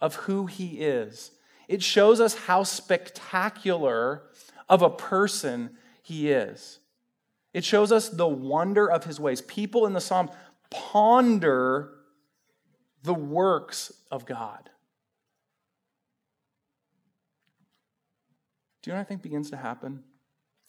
of 0.00 0.14
who 0.16 0.46
He 0.46 0.80
is. 0.80 1.30
It 1.66 1.82
shows 1.82 2.20
us 2.20 2.34
how 2.34 2.62
spectacular 2.62 4.22
of 4.68 4.82
a 4.82 4.90
person 4.90 5.70
He 6.02 6.30
is. 6.30 6.78
It 7.52 7.64
shows 7.64 7.90
us 7.90 8.08
the 8.08 8.28
wonder 8.28 8.90
of 8.90 9.04
His 9.04 9.18
ways. 9.18 9.40
People 9.40 9.86
in 9.86 9.94
the 9.94 10.00
Psalms 10.00 10.30
ponder 10.70 11.94
the 13.02 13.14
works 13.14 13.92
of 14.10 14.26
God. 14.26 14.70
Do 18.84 18.90
you 18.90 18.92
know 18.92 18.98
what 18.98 19.06
I 19.06 19.08
think 19.08 19.22
begins 19.22 19.48
to 19.50 19.56
happen? 19.56 20.04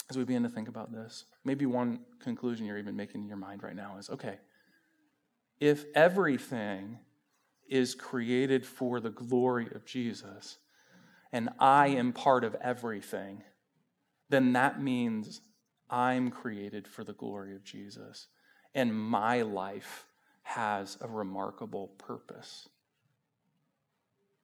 as 0.10 0.18
we 0.18 0.24
begin 0.24 0.44
to 0.44 0.50
think 0.50 0.68
about 0.68 0.92
this, 0.92 1.26
maybe 1.44 1.66
one 1.66 2.00
conclusion 2.20 2.66
you're 2.66 2.78
even 2.78 2.96
making 2.96 3.22
in 3.22 3.28
your 3.28 3.38
mind 3.38 3.64
right 3.64 3.76
now 3.76 3.98
is 3.98 4.10
okay, 4.10 4.38
if 5.60 5.86
everything 5.96 7.00
is 7.68 7.96
created 7.96 8.66
for 8.66 9.00
the 9.00 9.10
glory 9.10 9.68
of 9.74 9.86
Jesus, 9.86 10.58
and 11.32 11.50
I 11.60 11.88
am 11.88 12.14
part 12.14 12.44
of 12.44 12.56
everything, 12.62 13.44
then 14.30 14.54
that 14.54 14.82
means 14.82 15.42
I'm 15.90 16.30
created 16.30 16.88
for 16.88 17.04
the 17.04 17.14
glory 17.14 17.56
of 17.56 17.64
Jesus. 17.64 18.28
And 18.76 18.94
my 18.94 19.42
life 19.42 20.06
has 20.44 20.98
a 21.02 21.08
remarkable 21.08 21.88
purpose, 21.98 22.70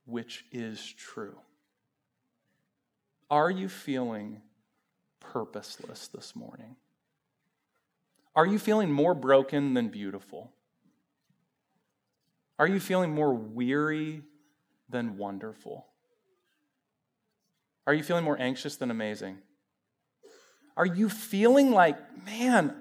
which 0.05 0.45
is 0.51 0.93
true. 0.97 1.38
Are 3.32 3.50
you 3.50 3.70
feeling 3.70 4.41
purposeless 5.22 6.10
this 6.10 6.36
morning? 6.36 6.76
Are 8.36 8.46
you 8.46 8.60
feeling 8.60 8.91
more 8.91 9.15
broken 9.15 9.74
than 9.74 9.88
beautiful? 9.88 10.52
Are 12.60 12.67
you 12.67 12.82
feeling 12.82 13.15
more 13.15 13.34
weary 13.34 14.24
than 14.89 15.17
wonderful? 15.17 15.88
Are 17.88 17.94
you 17.94 18.04
feeling 18.04 18.26
more 18.26 18.39
anxious 18.39 18.76
than 18.76 18.91
amazing? 18.91 19.38
Are 20.76 20.86
you 20.86 21.08
feeling 21.08 21.72
like, 21.72 21.98
man, 22.26 22.76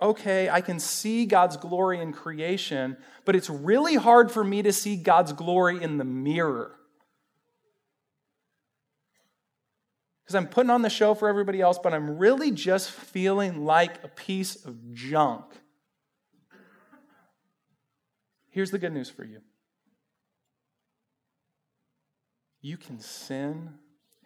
okay, 0.00 0.50
I 0.50 0.60
can 0.60 0.80
see 0.80 1.24
God's 1.24 1.56
glory 1.56 1.98
in 2.00 2.12
creation, 2.12 2.98
but 3.24 3.34
it's 3.34 3.48
really 3.48 3.94
hard 3.94 4.30
for 4.30 4.44
me 4.44 4.62
to 4.62 4.72
see 4.72 4.96
God's 4.96 5.32
glory 5.32 5.82
in 5.82 5.96
the 5.96 6.04
mirror? 6.04 6.76
Because 10.32 10.46
I'm 10.46 10.50
putting 10.50 10.70
on 10.70 10.80
the 10.80 10.88
show 10.88 11.12
for 11.12 11.28
everybody 11.28 11.60
else, 11.60 11.78
but 11.78 11.92
I'm 11.92 12.16
really 12.16 12.52
just 12.52 12.90
feeling 12.90 13.66
like 13.66 14.02
a 14.02 14.08
piece 14.08 14.64
of 14.64 14.94
junk. 14.94 15.44
Here's 18.48 18.70
the 18.70 18.78
good 18.78 18.94
news 18.94 19.10
for 19.10 19.24
you 19.24 19.40
you 22.62 22.78
can 22.78 22.98
sin 22.98 23.74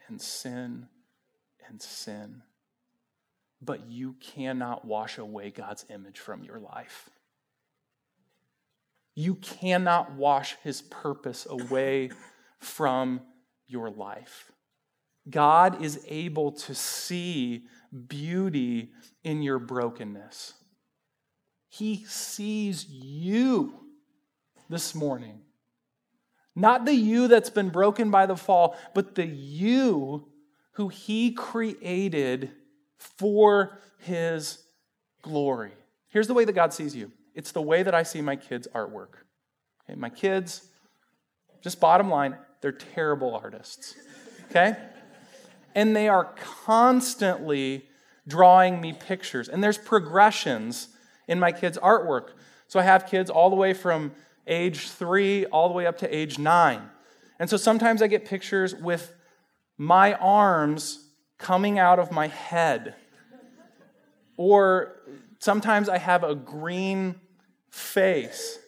and 0.06 0.20
sin 0.20 0.86
and 1.66 1.82
sin 1.82 2.42
but 3.60 3.90
you 3.90 4.14
cannot 4.20 4.84
wash 4.84 5.18
away 5.18 5.50
God's 5.50 5.86
image 5.90 6.20
from 6.20 6.44
your 6.44 6.60
life. 6.60 7.10
You 9.16 9.34
cannot 9.36 10.12
wash 10.12 10.54
his 10.62 10.82
purpose 10.82 11.48
away 11.50 12.10
from 12.60 13.22
your 13.66 13.90
life. 13.90 14.52
God 15.28 15.82
is 15.82 16.04
able 16.06 16.52
to 16.52 16.74
see 16.74 17.64
beauty 18.08 18.92
in 19.24 19.42
your 19.42 19.58
brokenness. 19.58 20.54
He 21.68 22.04
sees 22.04 22.86
you 22.88 23.74
this 24.68 24.94
morning. 24.94 25.40
Not 26.54 26.84
the 26.84 26.94
you 26.94 27.28
that's 27.28 27.50
been 27.50 27.68
broken 27.68 28.10
by 28.10 28.26
the 28.26 28.36
fall, 28.36 28.76
but 28.94 29.14
the 29.14 29.26
you 29.26 30.28
who 30.72 30.88
he 30.88 31.32
created 31.32 32.50
for 32.98 33.78
his 33.98 34.62
glory. 35.22 35.72
Here's 36.08 36.28
the 36.28 36.34
way 36.34 36.44
that 36.44 36.54
God 36.54 36.72
sees 36.72 36.94
you 36.94 37.12
it's 37.34 37.52
the 37.52 37.62
way 37.62 37.82
that 37.82 37.94
I 37.94 38.02
see 38.02 38.22
my 38.22 38.36
kids' 38.36 38.68
artwork. 38.74 39.16
Okay, 39.84 39.98
my 39.98 40.08
kids, 40.08 40.68
just 41.60 41.80
bottom 41.80 42.08
line, 42.08 42.36
they're 42.62 42.72
terrible 42.72 43.34
artists. 43.34 43.94
Okay? 44.50 44.76
And 45.76 45.94
they 45.94 46.08
are 46.08 46.34
constantly 46.64 47.86
drawing 48.26 48.80
me 48.80 48.94
pictures. 48.94 49.48
And 49.48 49.62
there's 49.62 49.78
progressions 49.78 50.88
in 51.28 51.38
my 51.38 51.52
kids' 51.52 51.78
artwork. 51.78 52.30
So 52.66 52.80
I 52.80 52.82
have 52.82 53.06
kids 53.06 53.30
all 53.30 53.50
the 53.50 53.56
way 53.56 53.74
from 53.74 54.12
age 54.46 54.88
three 54.88 55.44
all 55.46 55.68
the 55.68 55.74
way 55.74 55.86
up 55.86 55.98
to 55.98 56.16
age 56.16 56.38
nine. 56.38 56.88
And 57.38 57.50
so 57.50 57.56
sometimes 57.56 58.00
I 58.00 58.06
get 58.06 58.24
pictures 58.24 58.74
with 58.74 59.12
my 59.76 60.14
arms 60.14 61.10
coming 61.38 61.78
out 61.78 61.98
of 61.98 62.10
my 62.10 62.28
head. 62.28 62.94
Or 64.38 64.96
sometimes 65.40 65.88
I 65.88 65.98
have 65.98 66.24
a 66.24 66.34
green 66.34 67.16
face. 67.70 68.58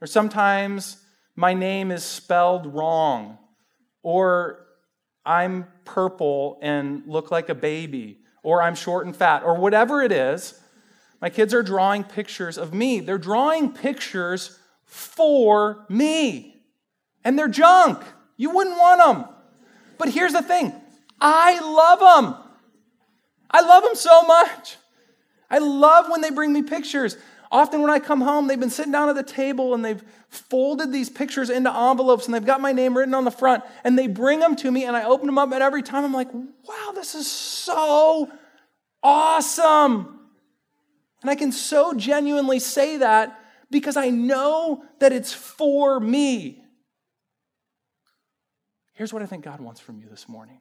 Or 0.00 0.06
sometimes 0.06 0.96
my 1.36 1.54
name 1.54 1.92
is 1.92 2.02
spelled 2.02 2.74
wrong. 2.74 3.38
Or 4.02 4.65
I'm 5.26 5.66
purple 5.84 6.58
and 6.62 7.02
look 7.06 7.30
like 7.30 7.48
a 7.48 7.54
baby. 7.54 8.20
Or 8.42 8.62
I'm 8.62 8.76
short 8.76 9.06
and 9.06 9.14
fat. 9.14 9.42
Or 9.42 9.56
whatever 9.56 10.02
it 10.02 10.12
is. 10.12 10.58
My 11.20 11.30
kids 11.30 11.52
are 11.52 11.62
drawing 11.62 12.04
pictures 12.04 12.56
of 12.56 12.72
me. 12.72 13.00
They're 13.00 13.18
drawing 13.18 13.72
pictures 13.72 14.58
for 14.84 15.84
me. 15.88 16.62
And 17.24 17.38
they're 17.38 17.48
junk. 17.48 18.02
You 18.36 18.50
wouldn't 18.50 18.78
want 18.78 19.00
them. 19.00 19.34
But 19.98 20.10
here's 20.10 20.32
the 20.32 20.42
thing 20.42 20.72
I 21.20 21.60
love 21.60 21.98
them. 21.98 22.36
I 23.50 23.62
love 23.62 23.82
them 23.82 23.94
so 23.94 24.22
much. 24.22 24.76
I 25.50 25.58
love 25.58 26.10
when 26.10 26.20
they 26.20 26.30
bring 26.30 26.52
me 26.52 26.62
pictures. 26.62 27.16
Often 27.50 27.82
when 27.82 27.90
I 27.90 27.98
come 27.98 28.20
home, 28.20 28.46
they've 28.46 28.58
been 28.58 28.70
sitting 28.70 28.92
down 28.92 29.08
at 29.08 29.14
the 29.14 29.22
table 29.22 29.74
and 29.74 29.84
they've 29.84 30.02
folded 30.28 30.92
these 30.92 31.08
pictures 31.08 31.50
into 31.50 31.72
envelopes 31.72 32.26
and 32.26 32.34
they've 32.34 32.44
got 32.44 32.60
my 32.60 32.72
name 32.72 32.96
written 32.96 33.14
on 33.14 33.24
the 33.24 33.30
front 33.30 33.62
and 33.84 33.98
they 33.98 34.06
bring 34.06 34.40
them 34.40 34.56
to 34.56 34.70
me 34.70 34.84
and 34.84 34.96
I 34.96 35.04
open 35.04 35.26
them 35.26 35.38
up 35.38 35.52
and 35.52 35.62
every 35.62 35.82
time 35.82 36.04
I'm 36.04 36.12
like, 36.12 36.32
wow, 36.32 36.92
this 36.94 37.14
is 37.14 37.30
so 37.30 38.30
awesome. 39.02 40.20
And 41.22 41.30
I 41.30 41.34
can 41.34 41.52
so 41.52 41.94
genuinely 41.94 42.58
say 42.58 42.98
that 42.98 43.40
because 43.70 43.96
I 43.96 44.10
know 44.10 44.84
that 44.98 45.12
it's 45.12 45.32
for 45.32 46.00
me. 46.00 46.62
Here's 48.94 49.12
what 49.12 49.22
I 49.22 49.26
think 49.26 49.44
God 49.44 49.60
wants 49.60 49.80
from 49.80 49.98
you 49.98 50.08
this 50.08 50.28
morning 50.28 50.58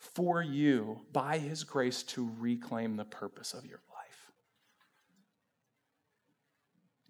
for 0.00 0.42
you, 0.42 1.00
by 1.12 1.38
His 1.38 1.62
grace, 1.62 2.02
to 2.04 2.30
reclaim 2.38 2.96
the 2.96 3.04
purpose 3.04 3.54
of 3.54 3.64
your 3.66 3.80
life. 3.89 3.89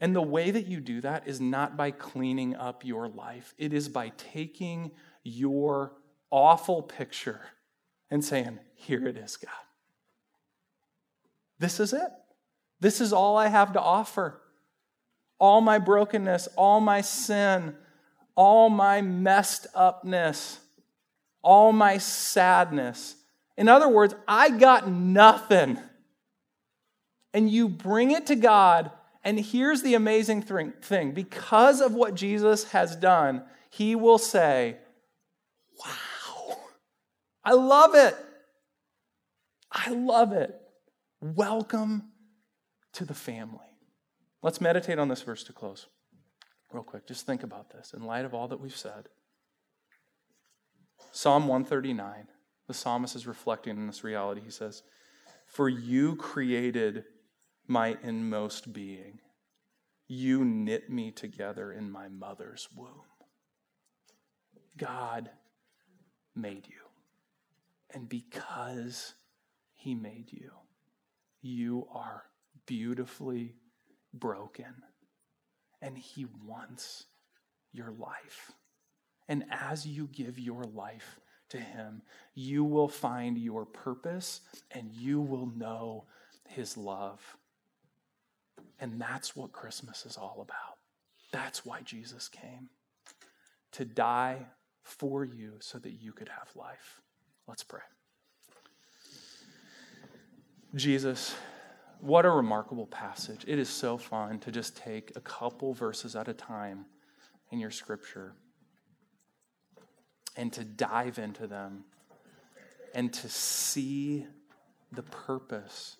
And 0.01 0.17
the 0.17 0.23
way 0.23 0.51
that 0.51 0.67
you 0.67 0.81
do 0.81 1.01
that 1.03 1.29
is 1.29 1.41
not 1.41 1.77
by 1.77 1.91
cleaning 1.91 2.57
up 2.57 2.85
your 2.85 3.09
life, 3.09 3.55
it 3.59 3.73
is 3.73 3.89
by 3.89 4.13
taking 4.17 4.93
your 5.23 5.93
awful 6.31 6.83
picture 6.83 7.41
and 8.11 8.25
saying, 8.25 8.59
Here 8.75 9.07
it 9.07 9.17
is, 9.17 9.37
God. 9.37 9.51
This 11.59 11.81
is 11.81 11.93
it. 11.93 12.11
This 12.81 13.01
is 13.01 13.13
all 13.13 13.37
I 13.37 13.49
have 13.49 13.75
to 13.75 13.81
offer. 13.81 14.41
All 15.39 15.61
my 15.61 15.79
brokenness, 15.79 16.49
all 16.57 16.81
my 16.81 17.03
sin, 17.03 17.75
all 18.35 18.71
my 18.71 19.03
messed 19.03 19.67
upness 19.75 20.61
all 21.43 21.73
my 21.73 21.99
sadness. 21.99 23.17
In 23.57 23.69
other 23.69 23.89
words, 23.89 24.15
I 24.27 24.51
got 24.51 24.91
nothing. 24.91 25.79
And 27.33 27.51
you 27.51 27.69
bring 27.69 28.11
it 28.11 28.27
to 28.27 28.37
God, 28.37 28.91
and 29.23 29.39
here's 29.39 29.83
the 29.83 29.95
amazing 29.95 30.43
thing 30.43 31.13
because 31.13 31.81
of 31.81 31.93
what 31.93 32.15
Jesus 32.15 32.65
has 32.71 32.97
done, 32.97 33.45
He 33.69 33.95
will 33.95 34.19
say, 34.19 34.77
Wow, 35.85 36.57
I 37.45 37.53
love 37.53 37.95
it. 37.95 38.17
I 39.71 39.91
love 39.91 40.33
it. 40.33 40.55
Welcome 41.21 42.11
to 42.95 43.05
the 43.05 43.15
family. 43.15 43.59
Let's 44.43 44.61
meditate 44.61 44.99
on 44.99 45.09
this 45.09 45.23
verse 45.23 45.45
to 45.45 45.53
close. 45.53 45.87
Real 46.73 46.83
quick, 46.83 47.07
just 47.07 47.27
think 47.27 47.43
about 47.43 47.71
this 47.71 47.93
in 47.95 48.05
light 48.05 48.25
of 48.25 48.33
all 48.33 48.49
that 48.49 48.61
we've 48.61 48.77
said. 48.77 49.09
Psalm 51.13 51.49
139, 51.49 52.29
the 52.69 52.75
psalmist 52.75 53.17
is 53.17 53.27
reflecting 53.27 53.77
on 53.77 53.87
this 53.87 54.05
reality. 54.05 54.41
He 54.45 54.51
says, 54.51 54.83
For 55.47 55.69
you 55.69 56.17
created 56.17 57.05
my 57.71 57.97
inmost 58.03 58.73
being, 58.73 59.21
you 60.09 60.45
knit 60.45 60.91
me 60.91 61.13
together 61.13 61.73
in 61.73 61.89
my 61.89 62.09
mother's 62.09 62.69
womb. 62.75 63.05
God 64.77 65.31
made 66.35 66.67
you. 66.67 66.83
And 67.95 68.09
because 68.09 69.15
he 69.75 69.95
made 69.95 70.33
you, 70.33 70.51
you 71.43 71.87
are 71.95 72.25
beautifully 72.67 73.55
broken. 74.13 74.75
And 75.81 75.97
he 75.97 76.27
wants 76.45 77.07
your 77.73 77.93
life. 77.93 78.51
And 79.29 79.45
as 79.49 79.87
you 79.87 80.09
give 80.13 80.41
your 80.41 80.65
life 80.65 81.21
to 81.51 81.59
Him, 81.59 82.03
you 82.35 82.65
will 82.65 82.89
find 82.89 83.39
your 83.39 83.65
purpose 83.65 84.41
and 84.73 84.93
you 84.93 85.21
will 85.21 85.47
know 85.47 86.07
His 86.49 86.77
love. 86.77 87.37
And 88.81 89.01
that's 89.01 89.37
what 89.37 89.53
Christmas 89.53 90.07
is 90.07 90.17
all 90.17 90.39
about. 90.41 90.79
That's 91.33 91.65
why 91.65 91.83
Jesus 91.83 92.29
came 92.29 92.71
to 93.73 93.85
die 93.85 94.47
for 94.83 95.25
you 95.25 95.55
so 95.61 95.79
that 95.79 95.93
you 95.93 96.13
could 96.13 96.29
have 96.29 96.49
life. 96.57 97.01
Let's 97.47 97.63
pray. 97.63 97.81
Jesus, 100.75 101.35
what 102.01 102.25
a 102.25 102.31
remarkable 102.31 102.87
passage. 102.87 103.45
It 103.47 103.59
is 103.59 103.69
so 103.69 103.99
fun 103.99 104.39
to 104.41 104.51
just 104.51 104.77
take 104.77 105.13
a 105.17 105.21
couple 105.21 105.75
verses 105.75 106.17
at 106.17 106.29
a 106.29 106.33
time 106.33 106.87
in 107.51 107.59
your 107.59 107.71
scripture 107.71 108.35
and 110.37 110.53
to 110.53 110.65
dive 110.65 111.19
into 111.19 111.47
them 111.47 111.85
and 112.95 113.13
to 113.13 113.29
see 113.29 114.27
the 114.93 115.03
purpose 115.03 115.97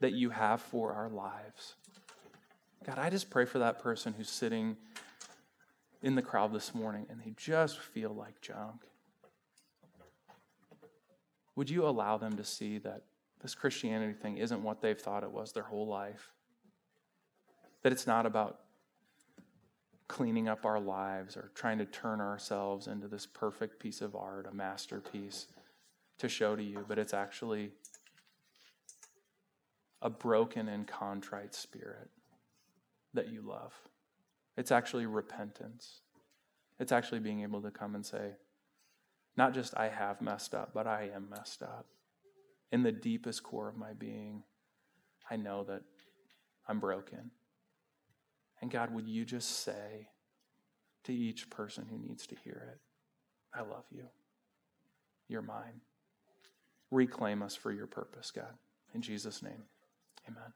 that 0.00 0.12
you 0.12 0.30
have 0.30 0.60
for 0.60 0.92
our 0.92 1.08
lives. 1.08 1.76
God, 2.86 2.98
I 2.98 3.10
just 3.10 3.28
pray 3.28 3.44
for 3.44 3.58
that 3.58 3.78
person 3.78 4.14
who's 4.16 4.30
sitting 4.30 4.76
in 6.02 6.14
the 6.14 6.22
crowd 6.22 6.54
this 6.54 6.74
morning 6.74 7.06
and 7.10 7.20
they 7.20 7.34
just 7.36 7.78
feel 7.78 8.10
like 8.10 8.40
junk. 8.40 8.84
Would 11.56 11.68
you 11.68 11.86
allow 11.86 12.16
them 12.16 12.36
to 12.38 12.44
see 12.44 12.78
that 12.78 13.02
this 13.42 13.54
Christianity 13.54 14.14
thing 14.14 14.38
isn't 14.38 14.62
what 14.62 14.80
they've 14.80 14.98
thought 14.98 15.24
it 15.24 15.30
was 15.30 15.52
their 15.52 15.64
whole 15.64 15.86
life? 15.86 16.30
That 17.82 17.92
it's 17.92 18.06
not 18.06 18.24
about 18.24 18.60
cleaning 20.08 20.48
up 20.48 20.64
our 20.64 20.80
lives 20.80 21.36
or 21.36 21.52
trying 21.54 21.78
to 21.78 21.84
turn 21.84 22.20
ourselves 22.20 22.86
into 22.86 23.08
this 23.08 23.26
perfect 23.26 23.78
piece 23.78 24.00
of 24.00 24.16
art, 24.16 24.46
a 24.50 24.54
masterpiece 24.54 25.48
to 26.18 26.30
show 26.30 26.56
to 26.56 26.62
you, 26.62 26.84
but 26.88 26.98
it's 26.98 27.14
actually 27.14 27.72
a 30.00 30.08
broken 30.08 30.66
and 30.68 30.86
contrite 30.86 31.54
spirit 31.54 32.08
that 33.14 33.28
you 33.28 33.42
love. 33.42 33.72
It's 34.56 34.72
actually 34.72 35.06
repentance. 35.06 36.00
It's 36.78 36.92
actually 36.92 37.20
being 37.20 37.42
able 37.42 37.62
to 37.62 37.70
come 37.70 37.94
and 37.94 38.04
say, 38.04 38.32
not 39.36 39.54
just 39.54 39.76
I 39.76 39.88
have 39.88 40.20
messed 40.20 40.54
up, 40.54 40.70
but 40.74 40.86
I 40.86 41.10
am 41.14 41.28
messed 41.30 41.62
up. 41.62 41.86
In 42.72 42.82
the 42.82 42.92
deepest 42.92 43.42
core 43.42 43.68
of 43.68 43.76
my 43.76 43.92
being, 43.92 44.44
I 45.30 45.36
know 45.36 45.64
that 45.64 45.82
I'm 46.68 46.80
broken. 46.80 47.30
And 48.60 48.70
God, 48.70 48.94
would 48.94 49.08
you 49.08 49.24
just 49.24 49.64
say 49.64 50.08
to 51.04 51.14
each 51.14 51.50
person 51.50 51.86
who 51.90 51.98
needs 51.98 52.26
to 52.28 52.36
hear 52.36 52.70
it, 52.72 52.80
I 53.54 53.62
love 53.62 53.84
you. 53.90 54.04
You're 55.28 55.42
mine. 55.42 55.80
Reclaim 56.90 57.42
us 57.42 57.54
for 57.56 57.72
your 57.72 57.86
purpose, 57.86 58.30
God. 58.30 58.54
In 58.94 59.00
Jesus' 59.00 59.42
name, 59.42 59.62
amen. 60.28 60.52